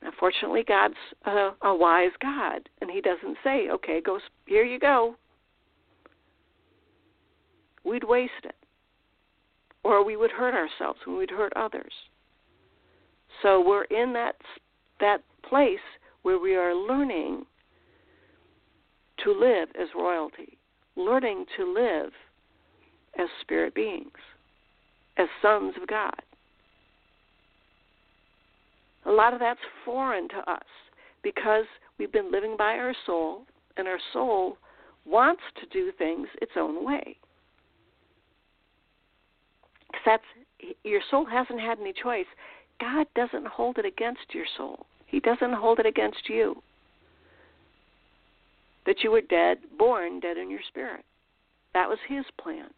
Now, 0.02 0.12
fortunately, 0.18 0.64
God's 0.66 0.94
a, 1.26 1.50
a 1.62 1.76
wise 1.76 2.12
God, 2.22 2.66
and 2.80 2.90
He 2.90 3.02
doesn't 3.02 3.36
say, 3.44 3.68
"Okay, 3.70 4.00
go 4.00 4.18
here 4.46 4.64
you 4.64 4.78
go." 4.78 5.16
We'd 7.84 8.04
waste 8.04 8.32
it, 8.44 8.56
or 9.84 10.02
we 10.04 10.16
would 10.16 10.30
hurt 10.30 10.54
ourselves, 10.54 11.00
and 11.06 11.18
we'd 11.18 11.30
hurt 11.30 11.52
others. 11.54 11.92
So 13.42 13.62
we're 13.64 13.84
in 13.84 14.12
that 14.14 14.36
that 15.00 15.22
place 15.48 15.78
where 16.22 16.38
we 16.38 16.56
are 16.56 16.74
learning 16.74 17.44
to 19.24 19.32
live 19.32 19.68
as 19.80 19.88
royalty, 19.94 20.58
learning 20.96 21.44
to 21.56 21.72
live 21.72 22.12
as 23.18 23.28
spirit 23.42 23.74
beings, 23.74 24.10
as 25.18 25.28
sons 25.42 25.74
of 25.80 25.86
God. 25.88 26.20
A 29.04 29.10
lot 29.10 29.32
of 29.32 29.40
that's 29.40 29.60
foreign 29.84 30.28
to 30.30 30.50
us 30.50 30.66
because 31.22 31.64
we've 31.98 32.12
been 32.12 32.32
living 32.32 32.56
by 32.56 32.74
our 32.74 32.94
soul, 33.04 33.42
and 33.76 33.86
our 33.86 33.98
soul 34.12 34.58
wants 35.04 35.42
to 35.60 35.66
do 35.66 35.92
things 35.96 36.26
its 36.42 36.52
own 36.56 36.84
way. 36.84 37.16
That's 40.04 40.22
your 40.84 41.00
soul 41.10 41.26
hasn't 41.26 41.60
had 41.60 41.78
any 41.80 41.92
choice. 41.92 42.26
God 42.80 43.06
doesn't 43.14 43.46
hold 43.46 43.78
it 43.78 43.84
against 43.84 44.34
your 44.34 44.46
soul. 44.56 44.86
He 45.06 45.20
doesn't 45.20 45.54
hold 45.54 45.78
it 45.78 45.86
against 45.86 46.28
you. 46.28 46.62
That 48.86 48.96
you 49.02 49.10
were 49.10 49.22
dead, 49.22 49.58
born 49.78 50.20
dead 50.20 50.36
in 50.36 50.50
your 50.50 50.60
spirit. 50.68 51.04
That 51.74 51.88
was 51.88 51.98
His 52.08 52.24
plan. 52.40 52.68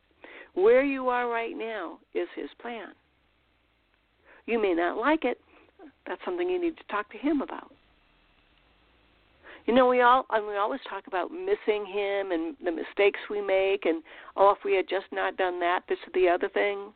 Where 0.55 0.83
you 0.83 1.09
are 1.09 1.29
right 1.29 1.57
now 1.57 1.99
is 2.15 2.29
His 2.35 2.51
plan. 2.61 2.89
You 4.47 4.61
may 4.61 4.73
not 4.73 4.97
like 4.97 5.25
it, 5.25 5.39
that's 6.07 6.21
something 6.25 6.49
you 6.49 6.61
need 6.61 6.77
to 6.77 6.85
talk 6.91 7.11
to 7.13 7.19
him 7.19 7.43
about. 7.43 7.71
You 9.67 9.75
know, 9.75 9.87
we 9.87 10.01
all 10.01 10.25
and 10.31 10.47
we 10.47 10.57
always 10.57 10.81
talk 10.89 11.07
about 11.07 11.31
missing 11.31 11.85
him 11.85 12.33
and 12.33 12.57
the 12.65 12.73
mistakes 12.73 13.21
we 13.29 13.43
make, 13.43 13.85
and 13.85 14.03
oh, 14.37 14.55
if 14.57 14.65
we 14.65 14.75
had 14.75 14.89
just 14.89 15.07
not 15.13 15.37
done 15.37 15.61
that, 15.61 15.83
this 15.89 15.99
or 16.07 16.13
the 16.15 16.29
other 16.29 16.49
thing. 16.49 16.93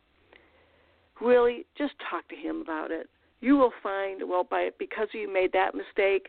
Really, 1.20 1.66
just 1.76 1.92
talk 2.10 2.28
to 2.28 2.36
him 2.36 2.60
about 2.60 2.90
it. 2.90 3.08
You 3.40 3.56
will 3.56 3.72
find, 3.82 4.22
well, 4.28 4.44
by 4.44 4.70
because 4.78 5.08
you 5.12 5.32
made 5.32 5.52
that 5.52 5.74
mistake, 5.74 6.28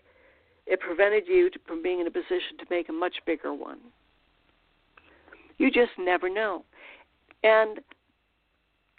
it 0.65 0.79
prevented 0.79 1.23
you 1.27 1.49
from 1.67 1.83
being 1.83 1.99
in 1.99 2.07
a 2.07 2.11
position 2.11 2.57
to 2.59 2.65
make 2.69 2.89
a 2.89 2.93
much 2.93 3.15
bigger 3.25 3.53
one. 3.53 3.79
You 5.57 5.69
just 5.69 5.91
never 5.99 6.29
know, 6.29 6.63
and 7.43 7.79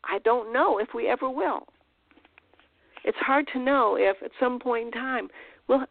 I 0.05 0.19
don't 0.25 0.53
know 0.53 0.79
if 0.79 0.89
we 0.95 1.09
ever 1.09 1.29
will 1.29 1.67
it's 3.05 3.19
hard 3.19 3.47
to 3.53 3.59
know 3.59 3.97
if 3.99 4.17
at 4.23 4.31
some 4.41 4.59
point 4.59 4.87
in 4.87 4.93
time 4.93 5.29
we'll, 5.69 5.85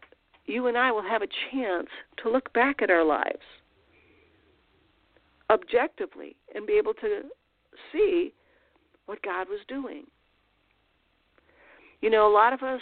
you 0.46 0.66
and 0.66 0.76
I 0.76 0.90
will 0.92 1.02
have 1.02 1.22
a 1.22 1.28
chance 1.50 1.88
to 2.22 2.30
look 2.30 2.52
back 2.52 2.82
at 2.82 2.90
our 2.90 3.04
lives 3.04 3.38
objectively 5.50 6.36
and 6.54 6.66
be 6.66 6.74
able 6.74 6.94
to 6.94 7.22
see 7.92 8.32
what 9.06 9.22
God 9.22 9.48
was 9.48 9.60
doing. 9.68 10.04
You 12.00 12.10
know, 12.10 12.30
a 12.30 12.32
lot 12.32 12.52
of 12.52 12.62
us 12.62 12.80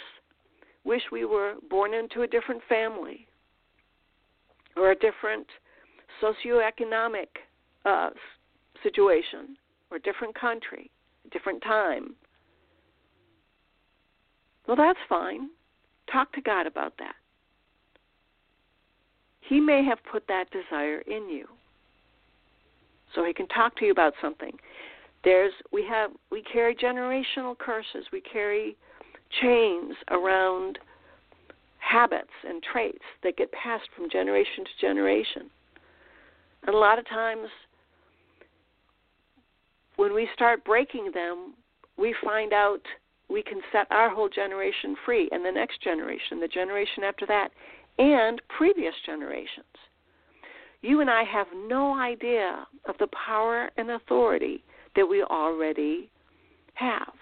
wish 0.83 1.01
we 1.11 1.25
were 1.25 1.55
born 1.69 1.93
into 1.93 2.21
a 2.21 2.27
different 2.27 2.61
family 2.67 3.27
or 4.75 4.91
a 4.91 4.95
different 4.95 5.47
socioeconomic 6.21 7.27
uh, 7.85 8.09
situation 8.81 9.57
or 9.89 9.97
a 9.97 10.01
different 10.01 10.35
country, 10.39 10.89
a 11.25 11.29
different 11.29 11.61
time. 11.63 12.15
Well, 14.67 14.77
that's 14.77 14.99
fine. 15.07 15.49
Talk 16.11 16.31
to 16.33 16.41
God 16.41 16.67
about 16.67 16.93
that. 16.99 17.15
He 19.41 19.59
may 19.59 19.83
have 19.83 19.99
put 20.09 20.27
that 20.27 20.45
desire 20.51 20.99
in 20.99 21.29
you. 21.29 21.47
So 23.13 23.23
he 23.25 23.33
can 23.33 23.47
talk 23.47 23.75
to 23.77 23.85
you 23.85 23.91
about 23.91 24.13
something. 24.21 24.53
There's 25.23 25.53
we 25.71 25.85
have 25.87 26.11
we 26.31 26.41
carry 26.41 26.75
generational 26.75 27.57
curses. 27.57 28.05
We 28.11 28.21
carry 28.21 28.75
chains 29.41 29.95
around 30.11 30.79
habits 31.79 32.31
and 32.47 32.61
traits 32.63 33.03
that 33.23 33.37
get 33.37 33.51
passed 33.51 33.87
from 33.95 34.09
generation 34.09 34.63
to 34.65 34.85
generation. 34.85 35.49
And 36.65 36.75
a 36.75 36.77
lot 36.77 36.99
of 36.99 37.07
times 37.07 37.47
when 39.95 40.13
we 40.13 40.27
start 40.33 40.63
breaking 40.65 41.11
them, 41.13 41.53
we 41.97 42.15
find 42.23 42.53
out 42.53 42.81
we 43.29 43.43
can 43.43 43.61
set 43.71 43.87
our 43.91 44.09
whole 44.09 44.29
generation 44.29 44.95
free 45.05 45.29
and 45.31 45.45
the 45.45 45.51
next 45.51 45.81
generation, 45.81 46.39
the 46.39 46.47
generation 46.47 47.03
after 47.03 47.25
that, 47.27 47.49
and 47.97 48.41
previous 48.57 48.93
generations. 49.05 49.65
You 50.81 51.01
and 51.01 51.09
I 51.09 51.23
have 51.23 51.47
no 51.67 51.97
idea 51.97 52.67
of 52.85 52.95
the 52.99 53.07
power 53.25 53.69
and 53.77 53.91
authority 53.91 54.63
that 54.95 55.05
we 55.05 55.23
already 55.23 56.09
have. 56.75 57.13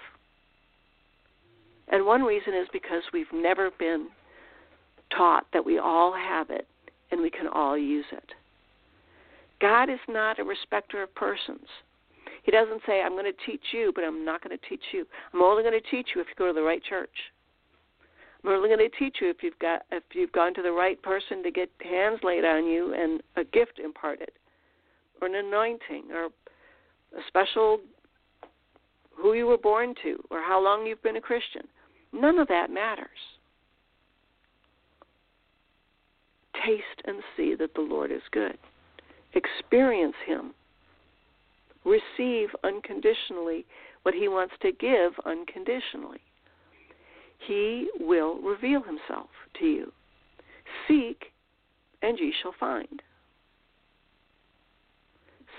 And 1.90 2.06
one 2.06 2.24
reason 2.24 2.54
is 2.54 2.68
because 2.72 3.04
we've 3.12 3.32
never 3.34 3.70
been 3.78 4.08
taught 5.16 5.46
that 5.54 5.66
we 5.66 5.78
all 5.78 6.14
have 6.14 6.50
it 6.50 6.68
and 7.12 7.22
we 7.22 7.30
can 7.30 7.48
all 7.48 7.78
use 7.78 8.06
it. 8.12 8.32
God 9.60 9.90
is 9.90 10.00
not 10.08 10.40
a 10.40 10.44
respecter 10.44 11.04
of 11.04 11.14
persons. 11.16 11.68
He 12.44 12.52
doesn't 12.52 12.82
say, 12.88 13.02
I'm 13.02 13.12
going 13.12 13.26
to 13.26 13.46
teach 13.46 13.62
you, 13.72 13.92
but 13.94 14.04
I'm 14.04 14.26
not 14.26 14.44
going 14.44 14.58
to 14.58 14.70
teach 14.70 14.82
you. 14.92 15.06
I'm 15.34 15.42
only 15.42 15.64
going 15.64 15.80
to 15.80 15.92
teach 15.92 16.10
you 16.16 16.22
if 16.22 16.28
you 16.28 16.34
go 16.38 16.48
to 16.48 16.54
the 16.54 16.64
right 16.64 16.84
church. 16.84 17.10
I'm 18.44 18.50
only 18.50 18.70
going 18.70 18.80
to 18.80 18.98
teach 18.98 19.18
you 19.22 19.30
if 19.30 19.44
you've 19.44 19.60
got 19.60 19.84
if 19.92 20.04
you've 20.14 20.32
gone 20.32 20.56
to 20.56 20.64
the 20.64 20.72
right 20.72 21.00
person 21.04 21.44
to 21.44 21.52
get 21.52 21.70
hands 21.84 22.22
laid 22.24 22.44
on 22.44 22.66
you 22.66 22.96
and 22.96 23.22
a 23.36 23.44
gift 23.44 23.80
imparted, 23.84 24.32
or 25.22 25.28
an 25.28 25.36
anointing, 25.36 26.06
or 26.12 26.30
a 27.18 27.22
special 27.28 27.80
who 29.16 29.34
you 29.34 29.46
were 29.46 29.58
born 29.58 29.94
to, 30.04 30.24
or 30.32 30.42
how 30.42 30.64
long 30.64 30.86
you've 30.86 31.04
been 31.04 31.18
a 31.18 31.22
Christian. 31.22 31.64
None 32.14 32.40
of 32.40 32.48
that 32.48 32.72
matters. 32.72 33.08
Taste 36.66 37.02
and 37.06 37.22
see 37.38 37.56
that 37.56 37.74
the 37.76 37.82
Lord 37.82 38.12
is 38.12 38.22
good. 38.32 38.58
Experience 39.34 40.16
Him 40.26 40.54
receive 41.86 42.50
unconditionally 42.64 43.66
what 44.04 44.14
he 44.14 44.28
wants 44.28 44.54
to 44.62 44.72
give 44.72 45.14
unconditionally. 45.26 46.22
He 47.48 47.90
will 48.00 48.40
reveal 48.42 48.82
himself 48.84 49.30
to 49.60 49.66
you. 49.66 49.92
Seek, 50.88 51.32
and 52.02 52.18
ye 52.20 52.34
shall 52.42 52.54
find. 52.60 53.02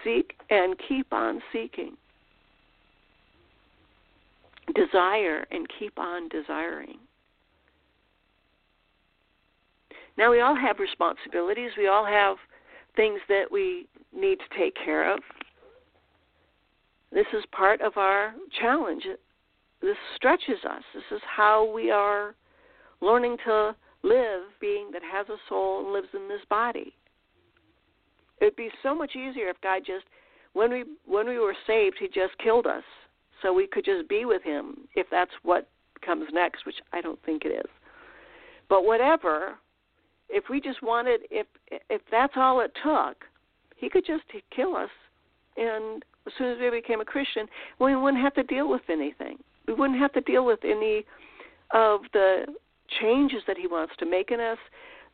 Seek 0.04 0.34
and 0.50 0.76
keep 0.88 1.12
on 1.12 1.40
seeking. 1.52 1.96
Desire 4.74 5.46
and 5.50 5.66
keep 5.78 5.98
on 5.98 6.28
desiring. 6.28 6.98
Now, 10.16 10.30
we 10.30 10.40
all 10.40 10.56
have 10.56 10.78
responsibilities. 10.78 11.70
We 11.76 11.88
all 11.88 12.04
have 12.04 12.36
things 12.96 13.20
that 13.28 13.44
we 13.50 13.86
need 14.14 14.38
to 14.38 14.58
take 14.58 14.74
care 14.84 15.12
of. 15.12 15.20
This 17.12 17.26
is 17.32 17.44
part 17.52 17.80
of 17.80 17.96
our 17.96 18.34
challenge. 18.60 19.04
This 19.80 19.96
stretches 20.16 20.64
us. 20.68 20.82
This 20.94 21.04
is 21.10 21.20
how 21.24 21.70
we 21.72 21.90
are 21.90 22.34
learning 23.00 23.36
to 23.46 23.74
live, 24.02 24.42
being 24.60 24.90
that 24.92 25.02
has 25.02 25.28
a 25.28 25.36
soul 25.48 25.84
and 25.84 25.92
lives 25.92 26.08
in 26.14 26.28
this 26.28 26.40
body. 26.48 26.94
It'd 28.42 28.56
be 28.56 28.70
so 28.82 28.92
much 28.92 29.14
easier 29.14 29.48
if 29.48 29.60
God 29.60 29.82
just, 29.86 30.04
when 30.52 30.70
we 30.70 30.84
when 31.06 31.28
we 31.28 31.38
were 31.38 31.54
saved, 31.66 31.96
He 32.00 32.08
just 32.08 32.36
killed 32.42 32.66
us, 32.66 32.82
so 33.40 33.52
we 33.52 33.68
could 33.68 33.84
just 33.84 34.08
be 34.08 34.24
with 34.24 34.42
Him. 34.42 34.88
If 34.96 35.06
that's 35.10 35.30
what 35.44 35.68
comes 36.04 36.26
next, 36.32 36.66
which 36.66 36.74
I 36.92 37.00
don't 37.00 37.22
think 37.24 37.44
it 37.44 37.50
is. 37.50 37.70
But 38.68 38.84
whatever, 38.84 39.54
if 40.28 40.44
we 40.50 40.60
just 40.60 40.82
wanted, 40.82 41.20
if 41.30 41.46
if 41.88 42.02
that's 42.10 42.32
all 42.34 42.60
it 42.60 42.72
took, 42.82 43.24
he 43.76 43.88
could 43.88 44.04
just 44.04 44.24
kill 44.54 44.74
us, 44.74 44.90
and 45.56 46.04
as 46.26 46.32
soon 46.36 46.52
as 46.52 46.58
we 46.60 46.70
became 46.70 47.00
a 47.00 47.04
Christian, 47.04 47.46
we 47.78 47.94
wouldn't 47.94 48.22
have 48.22 48.34
to 48.34 48.42
deal 48.42 48.68
with 48.68 48.82
anything. 48.88 49.38
We 49.68 49.74
wouldn't 49.74 50.00
have 50.00 50.12
to 50.14 50.20
deal 50.20 50.44
with 50.44 50.60
any 50.64 51.04
of 51.70 52.00
the 52.12 52.46
changes 53.00 53.42
that 53.46 53.56
he 53.56 53.68
wants 53.68 53.94
to 54.00 54.06
make 54.06 54.32
in 54.32 54.40
us, 54.40 54.58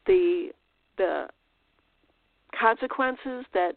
the 0.07 0.49
the 0.97 1.29
consequences 2.59 3.45
that 3.55 3.77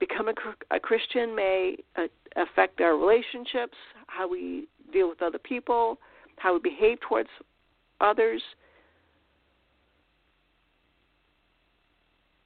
become 0.00 0.28
a, 0.28 0.34
a 0.74 0.80
Christian 0.80 1.34
may 1.34 1.76
uh, 1.96 2.02
affect 2.36 2.80
our 2.80 2.96
relationships, 2.96 3.76
how 4.06 4.28
we 4.28 4.66
deal 4.92 5.08
with 5.08 5.22
other 5.22 5.38
people, 5.38 5.98
how 6.36 6.54
we 6.54 6.60
behave 6.60 7.00
towards 7.00 7.28
others. 8.00 8.42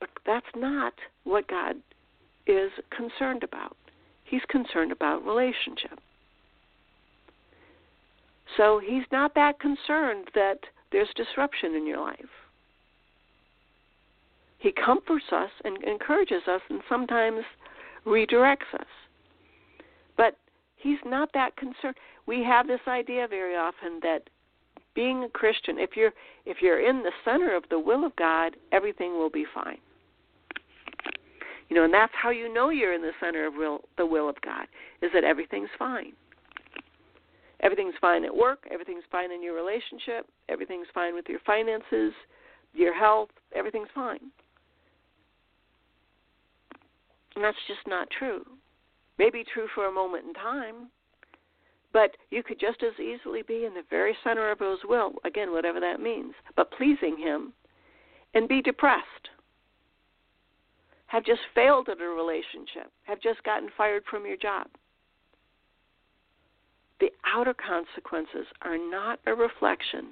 But 0.00 0.10
that's 0.26 0.46
not 0.56 0.94
what 1.24 1.48
God 1.48 1.76
is 2.46 2.70
concerned 2.96 3.42
about. 3.42 3.76
He's 4.24 4.42
concerned 4.48 4.92
about 4.92 5.24
relationship. 5.24 5.98
So 8.56 8.80
he's 8.84 9.04
not 9.12 9.34
that 9.34 9.60
concerned 9.60 10.28
that 10.34 10.58
there's 10.92 11.08
disruption 11.16 11.74
in 11.74 11.86
your 11.86 12.00
life. 12.00 12.18
He 14.58 14.72
comforts 14.72 15.26
us 15.32 15.50
and 15.64 15.82
encourages 15.84 16.42
us 16.48 16.60
and 16.68 16.80
sometimes 16.88 17.44
redirects 18.04 18.74
us. 18.74 18.86
But 20.16 20.36
he's 20.76 20.98
not 21.06 21.30
that 21.34 21.56
concerned. 21.56 21.94
We 22.26 22.42
have 22.44 22.66
this 22.66 22.80
idea 22.88 23.28
very 23.28 23.56
often 23.56 24.00
that 24.02 24.28
being 24.94 25.22
a 25.24 25.28
Christian, 25.28 25.78
if 25.78 25.90
you're 25.96 26.12
if 26.44 26.58
you're 26.60 26.80
in 26.80 27.02
the 27.02 27.12
center 27.24 27.54
of 27.54 27.64
the 27.70 27.78
will 27.78 28.04
of 28.04 28.16
God, 28.16 28.56
everything 28.72 29.12
will 29.12 29.30
be 29.30 29.46
fine. 29.54 29.78
You 31.68 31.76
know, 31.76 31.84
and 31.84 31.92
that's 31.92 32.12
how 32.20 32.30
you 32.30 32.52
know 32.52 32.70
you're 32.70 32.94
in 32.94 33.02
the 33.02 33.12
center 33.20 33.46
of 33.46 33.54
will, 33.54 33.82
the 33.96 34.06
will 34.06 34.28
of 34.28 34.40
God, 34.40 34.66
is 35.02 35.10
that 35.12 35.22
everything's 35.22 35.68
fine. 35.78 36.12
Everything's 37.60 37.94
fine 38.00 38.24
at 38.24 38.34
work, 38.34 38.66
everything's 38.70 39.04
fine 39.10 39.32
in 39.32 39.42
your 39.42 39.54
relationship, 39.54 40.26
everything's 40.48 40.86
fine 40.94 41.14
with 41.14 41.26
your 41.28 41.40
finances, 41.44 42.12
your 42.72 42.94
health, 42.94 43.30
everything's 43.54 43.88
fine. 43.94 44.30
And 47.38 47.44
that's 47.44 47.56
just 47.68 47.86
not 47.86 48.10
true. 48.10 48.44
Maybe 49.16 49.44
true 49.54 49.68
for 49.72 49.86
a 49.86 49.92
moment 49.92 50.24
in 50.26 50.34
time, 50.34 50.88
but 51.92 52.16
you 52.30 52.42
could 52.42 52.58
just 52.58 52.82
as 52.82 52.98
easily 52.98 53.42
be 53.42 53.64
in 53.64 53.74
the 53.74 53.84
very 53.88 54.16
center 54.24 54.50
of 54.50 54.58
His 54.58 54.80
will, 54.84 55.12
again, 55.24 55.52
whatever 55.52 55.78
that 55.78 56.00
means, 56.00 56.34
but 56.56 56.72
pleasing 56.72 57.16
Him, 57.16 57.52
and 58.34 58.48
be 58.48 58.60
depressed. 58.60 59.28
Have 61.06 61.24
just 61.24 61.42
failed 61.54 61.88
at 61.88 62.00
a 62.00 62.08
relationship, 62.08 62.90
have 63.04 63.20
just 63.20 63.40
gotten 63.44 63.68
fired 63.76 64.02
from 64.10 64.26
your 64.26 64.36
job. 64.36 64.66
The 66.98 67.12
outer 67.24 67.54
consequences 67.54 68.48
are 68.62 68.78
not 68.78 69.20
a 69.28 69.32
reflection 69.32 70.08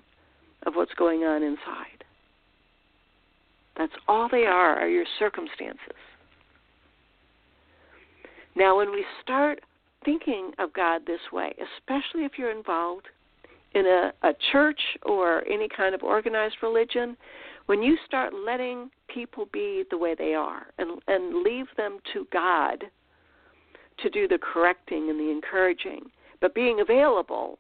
of 0.65 0.75
what's 0.77 0.95
going 0.95 1.25
on 1.25 1.43
inside. 1.43 2.05
That's 3.77 3.95
all 4.07 4.29
they 4.31 4.47
are, 4.47 4.79
are 4.79 4.89
your 4.89 5.07
circumstances. 5.19 5.97
Now, 8.57 8.79
when 8.79 8.91
we 8.91 9.05
start 9.23 9.61
thinking 10.05 10.53
of 10.59 10.73
God 10.73 11.03
this 11.07 11.21
way, 11.31 11.55
especially 11.77 12.25
if 12.25 12.33
you're 12.39 12.57
involved 12.57 13.07
in 13.75 13.85
a, 13.85 14.13
a 14.23 14.33
church 14.51 14.81
or 15.03 15.47
any 15.47 15.69
kind 15.69 15.95
of 15.95 16.03
organized 16.03 16.57
religion, 16.63 17.17
when 17.67 17.83
you 17.83 17.99
start 18.07 18.33
letting 18.33 18.91
people 19.13 19.47
be 19.53 19.85
the 19.91 19.99
way 19.99 20.15
they 20.15 20.33
are 20.33 20.69
and, 20.79 21.01
and 21.07 21.43
leave 21.43 21.67
them 21.77 21.99
to 22.15 22.27
God 22.33 22.85
to 23.99 24.11
do 24.11 24.27
the 24.27 24.39
correcting 24.39 25.11
and 25.11 25.21
the 25.21 25.31
encouraging, 25.31 26.11
but 26.41 26.55
being 26.55 26.81
available, 26.81 27.59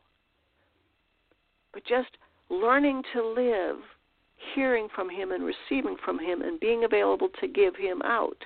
but 1.74 1.84
just 1.84 2.16
learning 2.48 3.02
to 3.12 3.22
live 3.22 3.76
hearing 4.54 4.88
from 4.94 5.10
Him 5.10 5.32
and 5.32 5.44
receiving 5.44 5.96
from 6.02 6.18
Him 6.18 6.40
and 6.40 6.58
being 6.60 6.84
available 6.84 7.28
to 7.40 7.48
give 7.48 7.76
Him 7.76 8.00
out 8.02 8.38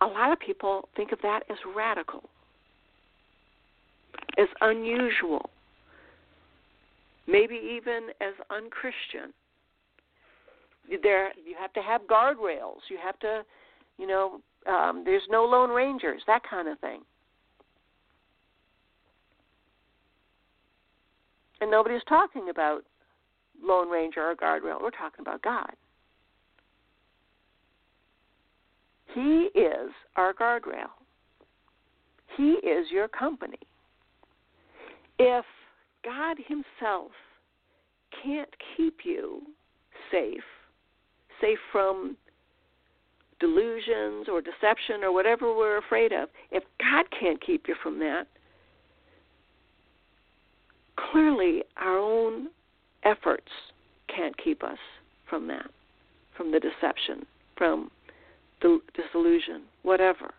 a 0.00 0.06
lot 0.06 0.32
of 0.32 0.38
people 0.38 0.88
think 0.96 1.12
of 1.12 1.18
that 1.22 1.40
as 1.50 1.58
radical, 1.76 2.22
as 4.38 4.48
unusual, 4.60 5.50
maybe 7.26 7.54
even 7.54 8.08
as 8.20 8.34
unchristian. 8.50 9.32
There, 11.02 11.28
you 11.46 11.54
have 11.58 11.72
to 11.74 11.82
have 11.82 12.02
guardrails. 12.02 12.80
You 12.88 12.98
have 13.02 13.18
to, 13.20 13.44
you 13.98 14.06
know, 14.06 14.40
um, 14.66 15.02
there's 15.04 15.22
no 15.30 15.44
lone 15.44 15.70
rangers, 15.70 16.22
that 16.26 16.42
kind 16.48 16.68
of 16.68 16.78
thing. 16.80 17.00
And 21.60 21.70
nobody's 21.70 22.02
talking 22.08 22.48
about 22.48 22.82
lone 23.62 23.88
ranger 23.90 24.30
or 24.30 24.34
guardrail. 24.34 24.80
We're 24.80 24.90
talking 24.90 25.20
about 25.20 25.42
God. 25.42 25.72
He 29.14 29.50
is 29.54 29.90
our 30.16 30.32
guardrail. 30.32 30.90
He 32.36 32.52
is 32.52 32.90
your 32.90 33.08
company. 33.08 33.58
If 35.18 35.44
God 36.04 36.36
Himself 36.46 37.10
can't 38.22 38.50
keep 38.76 38.98
you 39.04 39.42
safe, 40.10 40.42
safe 41.40 41.58
from 41.72 42.16
delusions 43.40 44.28
or 44.28 44.40
deception 44.40 45.02
or 45.02 45.12
whatever 45.12 45.54
we're 45.56 45.78
afraid 45.78 46.12
of, 46.12 46.28
if 46.50 46.62
God 46.78 47.06
can't 47.18 47.44
keep 47.44 47.66
you 47.66 47.74
from 47.82 47.98
that, 48.00 48.26
clearly 51.10 51.62
our 51.76 51.98
own 51.98 52.48
efforts 53.04 53.50
can't 54.14 54.36
keep 54.42 54.62
us 54.62 54.78
from 55.28 55.46
that, 55.48 55.70
from 56.36 56.52
the 56.52 56.60
deception, 56.60 57.24
from 57.56 57.90
disillusion, 58.60 59.62
whatever. 59.82 60.34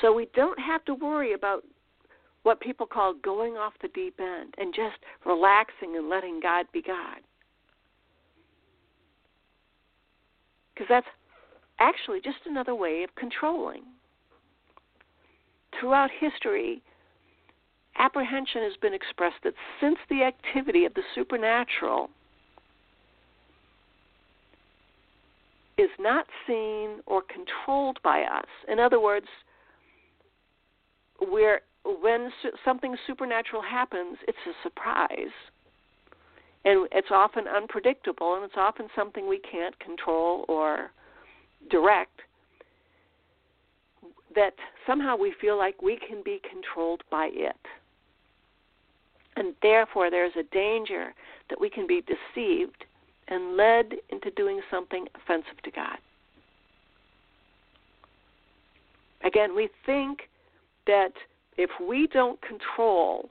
So 0.00 0.12
we 0.12 0.28
don't 0.34 0.58
have 0.58 0.84
to 0.86 0.94
worry 0.94 1.32
about 1.32 1.64
what 2.42 2.60
people 2.60 2.86
call 2.86 3.14
going 3.14 3.54
off 3.54 3.72
the 3.80 3.88
deep 3.88 4.20
end 4.20 4.54
and 4.58 4.74
just 4.74 4.96
relaxing 5.24 5.96
and 5.96 6.08
letting 6.08 6.40
God 6.40 6.66
be 6.72 6.82
God. 6.82 7.20
Because 10.74 10.88
that's 10.88 11.06
actually 11.78 12.20
just 12.20 12.38
another 12.46 12.74
way 12.74 13.02
of 13.02 13.14
controlling. 13.14 13.82
Throughout 15.80 16.10
history, 16.20 16.82
apprehension 17.98 18.62
has 18.62 18.76
been 18.82 18.94
expressed 18.94 19.42
that 19.44 19.54
since 19.80 19.96
the 20.10 20.22
activity 20.22 20.84
of 20.84 20.94
the 20.94 21.02
supernatural 21.14 22.10
is 25.76 25.90
not 25.98 26.26
seen 26.46 27.00
or 27.06 27.22
controlled 27.22 27.98
by 28.02 28.22
us. 28.22 28.46
In 28.68 28.78
other 28.78 29.00
words, 29.00 29.26
where 31.18 31.62
when 31.84 32.30
something 32.64 32.96
supernatural 33.06 33.62
happens, 33.62 34.16
it's 34.26 34.38
a 34.46 34.52
surprise. 34.62 35.34
And 36.64 36.88
it's 36.92 37.08
often 37.10 37.44
unpredictable, 37.46 38.36
and 38.36 38.44
it's 38.44 38.54
often 38.56 38.86
something 38.96 39.28
we 39.28 39.38
can't 39.38 39.78
control 39.80 40.46
or 40.48 40.90
direct. 41.70 42.20
That 44.34 44.54
somehow 44.86 45.16
we 45.16 45.34
feel 45.40 45.58
like 45.58 45.82
we 45.82 45.98
can 46.08 46.22
be 46.24 46.40
controlled 46.50 47.02
by 47.10 47.28
it. 47.32 47.56
And 49.36 49.54
therefore, 49.62 50.10
there's 50.10 50.32
a 50.38 50.54
danger 50.54 51.12
that 51.50 51.60
we 51.60 51.68
can 51.68 51.86
be 51.86 52.02
deceived 52.02 52.84
and 53.28 53.56
led 53.56 53.94
into 54.10 54.30
doing 54.32 54.60
something 54.70 55.06
offensive 55.14 55.60
to 55.64 55.70
God. 55.70 55.98
Again, 59.24 59.54
we 59.56 59.68
think 59.86 60.28
that 60.86 61.12
if 61.56 61.70
we 61.80 62.06
don't 62.12 62.38
control 62.42 63.30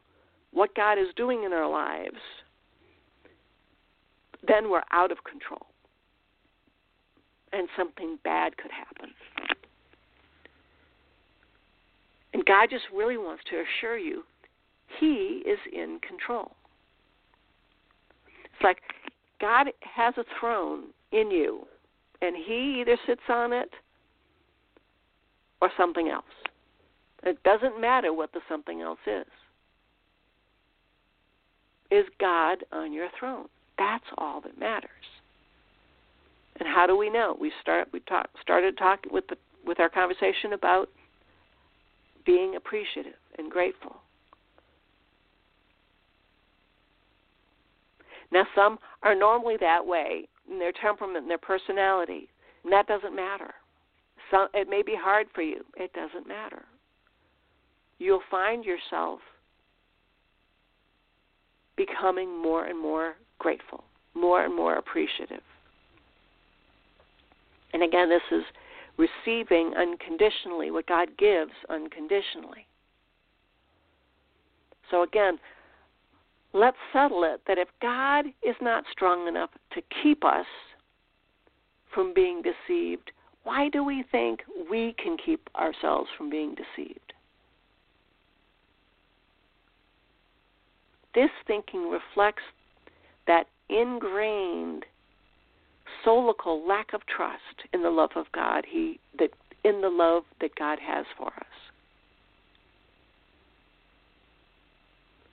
what 0.51 0.75
God 0.75 0.97
is 0.97 1.07
doing 1.15 1.43
in 1.43 1.53
our 1.53 1.69
lives, 1.69 2.17
then 4.47 4.69
we're 4.69 4.83
out 4.91 5.11
of 5.11 5.23
control. 5.23 5.67
And 7.51 7.67
something 7.77 8.17
bad 8.23 8.57
could 8.57 8.71
happen. 8.71 9.13
And 12.33 12.43
God 12.45 12.69
just 12.71 12.85
really 12.93 13.17
wants 13.17 13.43
to 13.51 13.61
assure 13.61 13.97
you 13.97 14.23
He 14.99 15.43
is 15.45 15.59
in 15.71 15.99
control. 16.07 16.53
It's 18.45 18.63
like 18.63 18.79
God 19.43 19.67
has 19.81 20.13
a 20.15 20.23
throne 20.39 20.85
in 21.11 21.29
you, 21.29 21.67
and 22.21 22.33
He 22.33 22.79
either 22.79 22.97
sits 23.05 23.27
on 23.27 23.51
it 23.51 23.69
or 25.61 25.69
something 25.75 26.07
else. 26.07 26.23
It 27.23 27.43
doesn't 27.43 27.79
matter 27.79 28.13
what 28.13 28.31
the 28.31 28.39
something 28.47 28.79
else 28.79 28.99
is. 29.05 29.25
is 31.91 32.05
God 32.21 32.59
on 32.71 32.93
your 32.93 33.09
throne? 33.19 33.47
That's 33.77 34.05
all 34.17 34.39
that 34.41 34.57
matters. 34.57 34.89
And 36.59 36.69
how 36.69 36.87
do 36.87 36.95
we 36.95 37.09
know? 37.09 37.35
We 37.37 37.51
start 37.61 37.89
we 37.91 37.99
talk, 37.99 38.29
started 38.41 38.77
talking 38.77 39.11
with 39.11 39.27
the 39.27 39.35
with 39.65 39.81
our 39.81 39.89
conversation 39.89 40.53
about 40.53 40.87
being 42.25 42.55
appreciative 42.55 43.19
and 43.37 43.51
grateful. 43.51 43.97
Now, 48.33 48.47
some 48.55 48.79
are 49.03 49.13
normally 49.13 49.57
that 49.59 49.85
way 49.85 50.27
in 50.49 50.57
their 50.57 50.71
temperament 50.71 51.19
and 51.19 51.29
their 51.29 51.37
personality, 51.37 52.27
and 52.63 52.73
that 52.73 52.87
doesn't 52.87 53.15
matter. 53.15 53.53
Some, 54.31 54.47
it 54.55 54.67
may 54.67 54.81
be 54.81 54.95
hard 54.99 55.27
for 55.35 55.43
you. 55.43 55.63
It 55.77 55.93
doesn't 55.93 56.27
matter. 56.27 56.63
You'll 57.99 58.23
find 58.31 58.65
yourself 58.65 59.19
becoming 61.77 62.41
more 62.41 62.65
and 62.65 62.79
more 62.79 63.13
grateful, 63.37 63.83
more 64.15 64.43
and 64.43 64.55
more 64.55 64.77
appreciative. 64.77 65.43
And 67.73 67.83
again, 67.83 68.09
this 68.09 68.21
is 68.31 68.43
receiving 68.97 69.73
unconditionally 69.77 70.71
what 70.71 70.87
God 70.87 71.09
gives 71.19 71.51
unconditionally. 71.69 72.65
So 74.89 75.03
again, 75.03 75.37
let's 76.53 76.77
settle 76.91 77.23
it 77.23 77.41
that 77.47 77.57
if 77.57 77.67
God 77.81 78.25
is 78.41 78.55
not 78.61 78.83
strong 78.91 79.27
enough 79.27 79.49
to 79.73 79.81
keep 80.01 80.23
us 80.23 80.45
from 81.93 82.13
being 82.13 82.41
deceived, 82.41 83.11
why 83.43 83.69
do 83.69 83.83
we 83.83 84.03
think 84.11 84.41
we 84.69 84.95
can 85.03 85.17
keep 85.23 85.49
ourselves 85.55 86.09
from 86.17 86.29
being 86.29 86.55
deceived? 86.55 87.13
This 91.13 91.29
thinking 91.45 91.89
reflects 91.89 92.43
that 93.27 93.47
ingrained 93.69 94.85
soulical 96.05 96.67
lack 96.67 96.93
of 96.93 97.01
trust 97.05 97.67
in 97.73 97.83
the 97.83 97.89
love 97.89 98.11
of 98.15 98.25
God 98.33 98.65
he 98.67 98.99
that 99.19 99.29
in 99.63 99.81
the 99.81 99.89
love 99.89 100.23
that 100.41 100.55
God 100.55 100.79
has 100.79 101.05
for 101.17 101.27
us. 101.27 101.72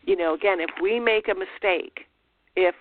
You 0.03 0.17
know, 0.17 0.35
again, 0.35 0.61
if 0.61 0.71
we 0.83 0.99
make 0.99 1.29
a 1.29 1.35
mistake, 1.35 2.07
if 2.57 2.75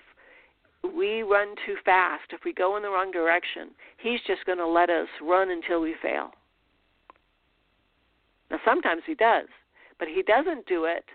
we 0.95 1.23
run 1.23 1.55
too 1.65 1.75
fast, 1.83 2.23
if 2.31 2.41
we 2.45 2.53
go 2.53 2.77
in 2.77 2.83
the 2.83 2.89
wrong 2.89 3.11
direction, 3.11 3.69
he's 3.97 4.19
just 4.25 4.45
going 4.45 4.57
to 4.57 4.67
let 4.67 4.89
us 4.89 5.07
run 5.21 5.49
until 5.49 5.81
we 5.81 5.95
fail. 6.01 6.31
Now 8.49 8.59
sometimes 8.65 9.03
he 9.05 9.15
does, 9.15 9.47
but 9.99 10.07
he 10.07 10.23
doesn't 10.23 10.65
do 10.65 10.85
it 10.85 11.05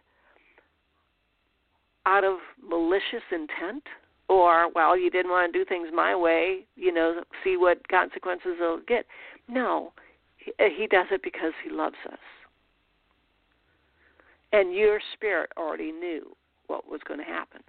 out 2.06 2.24
of 2.24 2.36
malicious 2.62 3.24
intent 3.32 3.82
or 4.28 4.70
well 4.72 4.96
you 4.96 5.10
didn't 5.10 5.30
want 5.30 5.52
to 5.52 5.58
do 5.58 5.64
things 5.64 5.88
my 5.92 6.14
way 6.14 6.64
you 6.76 6.92
know 6.92 7.22
see 7.42 7.56
what 7.56 7.86
consequences 7.88 8.52
it'll 8.60 8.80
get 8.86 9.06
no 9.48 9.92
he, 10.36 10.86
does 10.86 11.06
it 11.10 11.22
because 11.22 11.52
he 11.62 11.70
loves 11.70 11.96
us 12.10 12.18
and 14.54 14.72
your 14.72 15.00
spirit 15.14 15.50
already 15.56 15.90
knew 15.90 16.36
what 16.68 16.88
was 16.88 17.00
going 17.08 17.18
to 17.18 17.26
happen. 17.26 17.60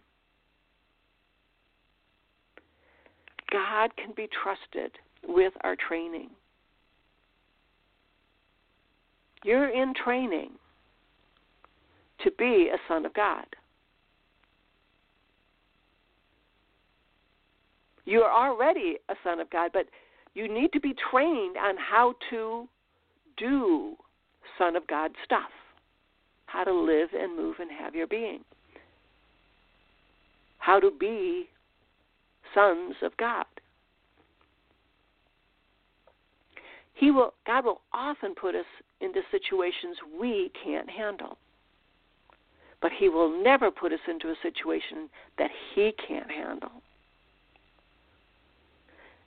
God 3.51 3.89
can 3.97 4.13
be 4.15 4.27
trusted 4.43 4.91
with 5.27 5.53
our 5.63 5.75
training. 5.75 6.29
You're 9.43 9.69
in 9.69 9.93
training 9.95 10.51
to 12.23 12.31
be 12.37 12.69
a 12.71 12.77
son 12.87 13.05
of 13.07 13.15
god. 13.15 13.45
You 18.05 18.21
are 18.21 18.49
already 18.51 18.97
a 19.09 19.15
son 19.23 19.39
of 19.39 19.49
God, 19.49 19.71
but 19.73 19.87
you 20.35 20.47
need 20.53 20.71
to 20.73 20.79
be 20.79 20.93
trained 21.11 21.57
on 21.57 21.77
how 21.77 22.13
to 22.29 22.67
do 23.37 23.95
son 24.59 24.75
of 24.75 24.85
God 24.85 25.11
stuff, 25.23 25.49
how 26.55 26.63
to 26.63 26.73
live 26.73 27.09
and 27.13 27.35
move 27.35 27.55
and 27.59 27.69
have 27.69 27.93
your 27.93 28.07
being, 28.07 28.39
how 30.59 30.79
to 30.79 30.89
be 30.89 31.49
sons 32.53 32.95
of 33.01 33.15
God. 33.17 33.45
He 36.93 37.11
will 37.11 37.33
God 37.45 37.65
will 37.65 37.81
often 37.93 38.33
put 38.35 38.55
us 38.55 38.65
into 39.01 39.19
situations 39.31 39.97
we 40.17 40.49
can't 40.63 40.89
handle. 40.89 41.37
But 42.81 42.91
he 42.97 43.09
will 43.09 43.43
never 43.43 43.69
put 43.69 43.91
us 43.91 43.99
into 44.07 44.29
a 44.29 44.35
situation 44.41 45.09
that 45.37 45.49
he 45.73 45.93
can't 46.07 46.31
handle. 46.31 46.71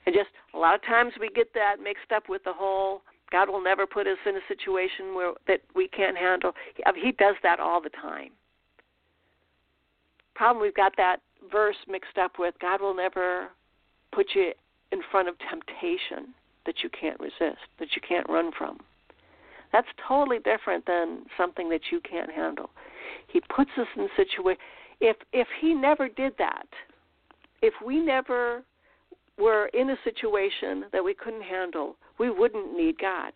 And 0.07 0.15
just 0.15 0.29
a 0.55 0.57
lot 0.57 0.73
of 0.73 0.81
times 0.83 1.13
we 1.19 1.29
get 1.29 1.53
that 1.53 1.75
mixed 1.83 2.11
up 2.11 2.23
with 2.27 2.43
the 2.43 2.53
whole 2.53 3.03
God 3.31 3.49
will 3.49 3.63
never 3.63 3.85
put 3.85 4.07
us 4.07 4.17
in 4.25 4.35
a 4.35 4.41
situation 4.47 5.13
where 5.15 5.33
that 5.47 5.61
we 5.75 5.87
can't 5.87 6.17
handle. 6.17 6.53
He, 6.75 6.83
I 6.85 6.91
mean, 6.91 7.05
he 7.05 7.11
does 7.11 7.35
that 7.43 7.59
all 7.59 7.81
the 7.81 7.89
time. 7.89 8.31
Problem 10.35 10.61
we've 10.61 10.75
got 10.75 10.93
that 10.97 11.17
verse 11.51 11.75
mixed 11.87 12.17
up 12.17 12.33
with 12.39 12.55
God 12.61 12.81
will 12.81 12.95
never 12.95 13.49
put 14.13 14.27
you 14.33 14.51
in 14.91 15.01
front 15.11 15.27
of 15.27 15.35
temptation 15.49 16.33
that 16.65 16.75
you 16.83 16.89
can't 16.89 17.19
resist, 17.19 17.61
that 17.79 17.89
you 17.95 18.01
can't 18.07 18.27
run 18.29 18.51
from. 18.57 18.79
That's 19.71 19.87
totally 20.07 20.39
different 20.39 20.85
than 20.85 21.25
something 21.37 21.69
that 21.69 21.81
you 21.91 21.99
can't 22.01 22.31
handle. 22.31 22.71
He 23.27 23.41
puts 23.55 23.69
us 23.77 23.87
in 23.95 24.07
situation 24.15 24.61
if 25.01 25.17
if 25.31 25.47
he 25.61 25.73
never 25.73 26.09
did 26.09 26.33
that, 26.39 26.67
if 27.61 27.73
we 27.85 27.99
never 27.99 28.63
were 29.39 29.67
in 29.67 29.89
a 29.89 29.95
situation 30.03 30.85
that 30.91 31.03
we 31.03 31.13
couldn't 31.13 31.43
handle, 31.43 31.95
we 32.19 32.29
wouldn't 32.29 32.75
need 32.75 32.99
God. 32.99 33.31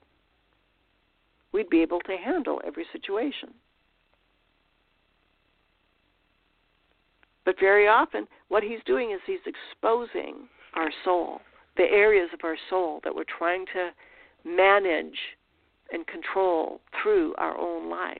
We'd 1.53 1.69
be 1.69 1.81
able 1.81 1.99
to 2.01 2.17
handle 2.17 2.61
every 2.65 2.85
situation. 2.91 3.49
But 7.45 7.59
very 7.59 7.87
often, 7.87 8.27
what 8.47 8.63
he's 8.63 8.79
doing 8.85 9.11
is 9.11 9.19
he's 9.25 9.39
exposing 9.45 10.47
our 10.75 10.89
soul, 11.03 11.41
the 11.77 11.83
areas 11.83 12.29
of 12.33 12.39
our 12.43 12.57
soul 12.69 13.01
that 13.03 13.13
we're 13.13 13.23
trying 13.37 13.65
to 13.73 13.89
manage 14.45 15.17
and 15.91 16.05
control 16.07 16.81
through 17.01 17.35
our 17.37 17.57
own 17.57 17.89
lives. 17.89 18.19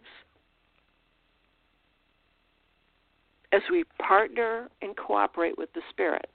As 3.52 3.62
we 3.72 3.84
partner 4.06 4.70
and 4.82 4.96
cooperate 4.98 5.58
with 5.58 5.72
the 5.74 5.82
Spirit, 5.90 6.30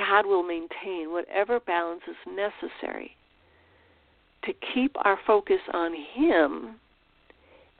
God 0.00 0.24
will 0.24 0.42
maintain 0.42 1.12
whatever 1.12 1.60
balance 1.60 2.00
is 2.08 2.16
necessary 2.26 3.14
to 4.44 4.52
keep 4.72 4.96
our 5.04 5.18
focus 5.26 5.60
on 5.74 5.92
Him 6.14 6.76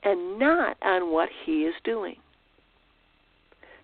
and 0.03 0.37
not 0.37 0.77
on 0.83 1.11
what 1.11 1.29
He 1.45 1.63
is 1.63 1.73
doing. 1.83 2.17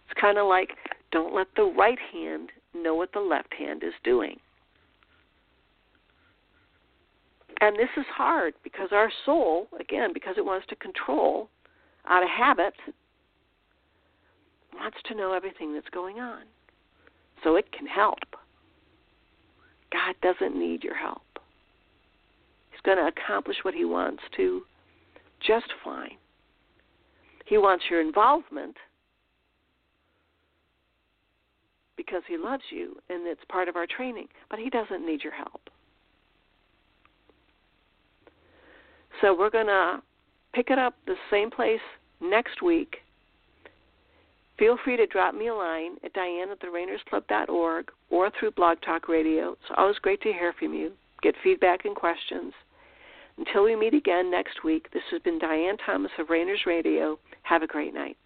It's 0.05 0.21
kind 0.21 0.37
of 0.37 0.47
like 0.47 0.69
don't 1.11 1.33
let 1.33 1.47
the 1.55 1.73
right 1.75 1.97
hand 2.13 2.49
know 2.75 2.93
what 2.93 3.11
the 3.11 3.19
left 3.19 3.53
hand 3.57 3.81
is 3.83 3.93
doing. 4.03 4.37
And 7.59 7.75
this 7.75 7.89
is 7.97 8.05
hard 8.15 8.53
because 8.63 8.89
our 8.91 9.11
soul, 9.25 9.67
again, 9.79 10.11
because 10.13 10.35
it 10.37 10.45
wants 10.45 10.67
to 10.67 10.75
control 10.75 11.49
out 12.07 12.21
of 12.21 12.29
habit, 12.29 12.75
wants 14.75 14.97
to 15.07 15.15
know 15.15 15.33
everything 15.33 15.73
that's 15.73 15.89
going 15.89 16.19
on 16.19 16.43
so 17.43 17.55
it 17.55 17.71
can 17.71 17.87
help. 17.87 18.19
God 19.91 20.15
doesn't 20.21 20.57
need 20.57 20.83
your 20.83 20.95
help. 20.95 21.21
He's 22.71 22.81
going 22.81 22.97
to 22.97 23.07
accomplish 23.07 23.57
what 23.63 23.73
He 23.73 23.85
wants 23.85 24.21
to 24.35 24.61
just 25.45 25.67
fine. 25.83 26.17
He 27.45 27.57
wants 27.57 27.85
your 27.89 28.01
involvement 28.01 28.75
because 31.95 32.21
He 32.27 32.37
loves 32.37 32.63
you 32.69 32.97
and 33.09 33.27
it's 33.27 33.41
part 33.49 33.69
of 33.69 33.75
our 33.75 33.87
training, 33.87 34.27
but 34.49 34.59
He 34.59 34.69
doesn't 34.69 35.05
need 35.05 35.23
your 35.23 35.33
help. 35.33 35.61
So 39.21 39.35
we're 39.37 39.49
going 39.49 39.67
to 39.67 40.01
pick 40.53 40.69
it 40.69 40.77
up 40.77 40.95
the 41.05 41.15
same 41.31 41.49
place 41.49 41.79
next 42.21 42.61
week 42.61 42.97
Feel 44.59 44.77
free 44.83 44.97
to 44.97 45.05
drop 45.05 45.35
me 45.35 45.47
a 45.47 45.53
line 45.53 45.97
at 46.03 46.13
diane 46.13 46.49
at 46.49 46.59
therainersclub.org 46.59 47.91
or 48.09 48.31
through 48.31 48.51
Blog 48.51 48.79
Talk 48.81 49.07
Radio. 49.07 49.51
It's 49.51 49.71
always 49.77 49.99
great 49.99 50.21
to 50.21 50.33
hear 50.33 50.53
from 50.57 50.73
you, 50.73 50.93
get 51.21 51.35
feedback 51.43 51.85
and 51.85 51.95
questions. 51.95 52.53
Until 53.37 53.63
we 53.63 53.75
meet 53.75 53.93
again 53.93 54.31
next 54.31 54.63
week, 54.63 54.89
this 54.91 55.03
has 55.11 55.21
been 55.21 55.37
Diane 55.37 55.77
Thomas 55.85 56.11
of 56.17 56.31
Rainers 56.31 56.61
Radio. 56.65 57.19
Have 57.43 57.61
a 57.61 57.67
great 57.67 57.93
night. 57.93 58.17